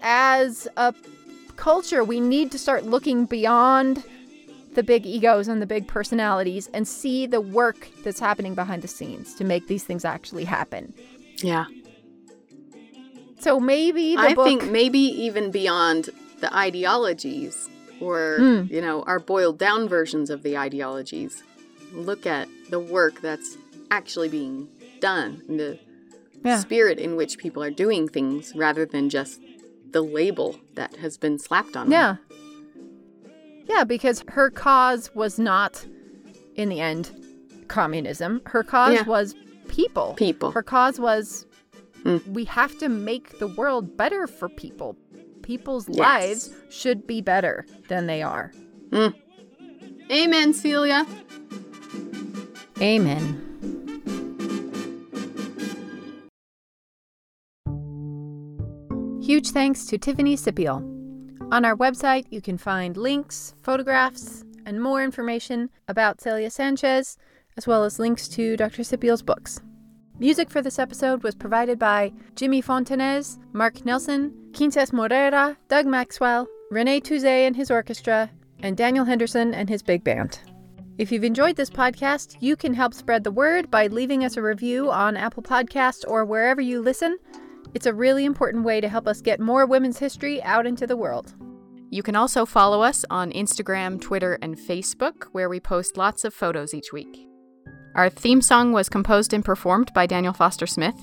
as 0.00 0.68
a 0.76 0.94
culture, 1.56 2.04
we 2.04 2.20
need 2.20 2.52
to 2.52 2.58
start 2.58 2.84
looking 2.84 3.24
beyond 3.24 4.04
the 4.74 4.82
big 4.82 5.06
egos 5.06 5.48
and 5.48 5.62
the 5.62 5.66
big 5.66 5.88
personalities 5.88 6.68
and 6.74 6.86
see 6.86 7.24
the 7.24 7.40
work 7.40 7.88
that's 8.04 8.20
happening 8.20 8.54
behind 8.54 8.82
the 8.82 8.88
scenes 8.88 9.34
to 9.36 9.44
make 9.44 9.66
these 9.66 9.82
things 9.82 10.04
actually 10.04 10.44
happen. 10.44 10.92
Yeah. 11.38 11.64
So 13.42 13.58
maybe 13.58 14.16
I 14.16 14.34
book... 14.34 14.46
think 14.46 14.70
maybe 14.70 15.00
even 15.00 15.50
beyond 15.50 16.10
the 16.38 16.54
ideologies 16.56 17.68
or, 18.00 18.38
mm. 18.38 18.70
you 18.70 18.80
know, 18.80 19.02
our 19.02 19.18
boiled 19.18 19.58
down 19.58 19.88
versions 19.88 20.30
of 20.30 20.44
the 20.44 20.56
ideologies. 20.56 21.42
Look 21.92 22.24
at 22.24 22.48
the 22.70 22.78
work 22.78 23.20
that's 23.20 23.58
actually 23.90 24.28
being 24.28 24.68
done, 25.00 25.42
the 25.48 25.78
yeah. 26.44 26.60
spirit 26.60 27.00
in 27.00 27.16
which 27.16 27.36
people 27.36 27.64
are 27.64 27.70
doing 27.70 28.06
things 28.06 28.52
rather 28.54 28.86
than 28.86 29.10
just 29.10 29.40
the 29.90 30.02
label 30.02 30.56
that 30.74 30.96
has 30.96 31.18
been 31.18 31.38
slapped 31.38 31.76
on 31.76 31.90
yeah. 31.90 32.14
them. 32.14 32.18
Yeah. 33.66 33.78
Yeah, 33.78 33.84
because 33.84 34.24
her 34.28 34.50
cause 34.50 35.12
was 35.14 35.38
not, 35.38 35.84
in 36.54 36.68
the 36.68 36.80
end, 36.80 37.10
communism. 37.66 38.40
Her 38.46 38.62
cause 38.62 38.94
yeah. 38.94 39.02
was 39.02 39.34
people. 39.68 40.14
People. 40.14 40.52
Her 40.52 40.62
cause 40.62 41.00
was 41.00 41.46
mm. 42.04 42.26
we 42.28 42.44
have 42.44 42.78
to 42.78 42.88
make 42.88 43.38
the 43.38 43.48
world 43.48 43.96
better 43.96 44.26
for 44.26 44.48
people 44.48 44.96
people's 45.42 45.88
yes. 45.88 45.98
lives 45.98 46.50
should 46.70 47.06
be 47.06 47.20
better 47.20 47.66
than 47.88 48.06
they 48.06 48.22
are. 48.22 48.52
Mm. 48.90 49.14
Amen, 50.10 50.54
Celia. 50.54 51.06
Amen. 52.80 53.48
Huge 59.22 59.50
thanks 59.50 59.86
to 59.86 59.98
Tiffany 59.98 60.36
Sippial. 60.36 60.88
On 61.52 61.64
our 61.64 61.76
website, 61.76 62.26
you 62.30 62.40
can 62.40 62.58
find 62.58 62.96
links, 62.96 63.54
photographs, 63.62 64.44
and 64.64 64.80
more 64.80 65.02
information 65.02 65.70
about 65.86 66.20
Celia 66.20 66.50
Sanchez, 66.50 67.18
as 67.56 67.66
well 67.66 67.84
as 67.84 67.98
links 67.98 68.26
to 68.28 68.56
Dr. 68.56 68.82
Sippial's 68.82 69.22
books. 69.22 69.60
Music 70.22 70.48
for 70.50 70.62
this 70.62 70.78
episode 70.78 71.24
was 71.24 71.34
provided 71.34 71.80
by 71.80 72.12
Jimmy 72.36 72.62
Fontanez, 72.62 73.40
Marc 73.52 73.84
Nelson, 73.84 74.32
Quincas 74.52 74.92
Moreira, 74.92 75.56
Doug 75.66 75.84
Maxwell, 75.84 76.46
Rene 76.70 77.00
Touzet 77.00 77.48
and 77.48 77.56
his 77.56 77.72
orchestra, 77.72 78.30
and 78.60 78.76
Daniel 78.76 79.04
Henderson 79.04 79.52
and 79.52 79.68
his 79.68 79.82
big 79.82 80.04
band. 80.04 80.38
If 80.96 81.10
you've 81.10 81.24
enjoyed 81.24 81.56
this 81.56 81.70
podcast, 81.70 82.36
you 82.38 82.54
can 82.54 82.72
help 82.72 82.94
spread 82.94 83.24
the 83.24 83.32
word 83.32 83.68
by 83.68 83.88
leaving 83.88 84.24
us 84.24 84.36
a 84.36 84.42
review 84.42 84.92
on 84.92 85.16
Apple 85.16 85.42
Podcasts 85.42 86.04
or 86.06 86.24
wherever 86.24 86.60
you 86.60 86.80
listen. 86.80 87.18
It's 87.74 87.86
a 87.86 87.92
really 87.92 88.24
important 88.24 88.62
way 88.62 88.80
to 88.80 88.88
help 88.88 89.08
us 89.08 89.22
get 89.22 89.40
more 89.40 89.66
women's 89.66 89.98
history 89.98 90.40
out 90.44 90.68
into 90.68 90.86
the 90.86 90.96
world. 90.96 91.34
You 91.90 92.04
can 92.04 92.14
also 92.14 92.46
follow 92.46 92.80
us 92.82 93.04
on 93.10 93.32
Instagram, 93.32 94.00
Twitter, 94.00 94.38
and 94.40 94.56
Facebook, 94.56 95.24
where 95.32 95.48
we 95.48 95.58
post 95.58 95.96
lots 95.96 96.24
of 96.24 96.32
photos 96.32 96.74
each 96.74 96.92
week. 96.92 97.26
Our 97.94 98.08
theme 98.08 98.40
song 98.40 98.72
was 98.72 98.88
composed 98.88 99.34
and 99.34 99.44
performed 99.44 99.92
by 99.92 100.06
Daniel 100.06 100.32
Foster 100.32 100.66
Smith. 100.66 100.96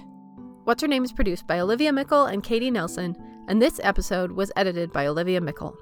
What's 0.63 0.81
Her 0.81 0.87
Name 0.87 1.03
is 1.03 1.13
produced 1.13 1.45
by 1.45 1.59
Olivia 1.59 1.93
Meikle 1.93 2.25
and 2.25 2.43
Katie 2.43 2.71
Nelson, 2.71 3.15
and 3.47 3.61
this 3.61 3.79
episode 3.83 4.31
was 4.31 4.51
edited 4.55 4.91
by 4.91 5.05
Olivia 5.05 5.39
Meikle. 5.39 5.77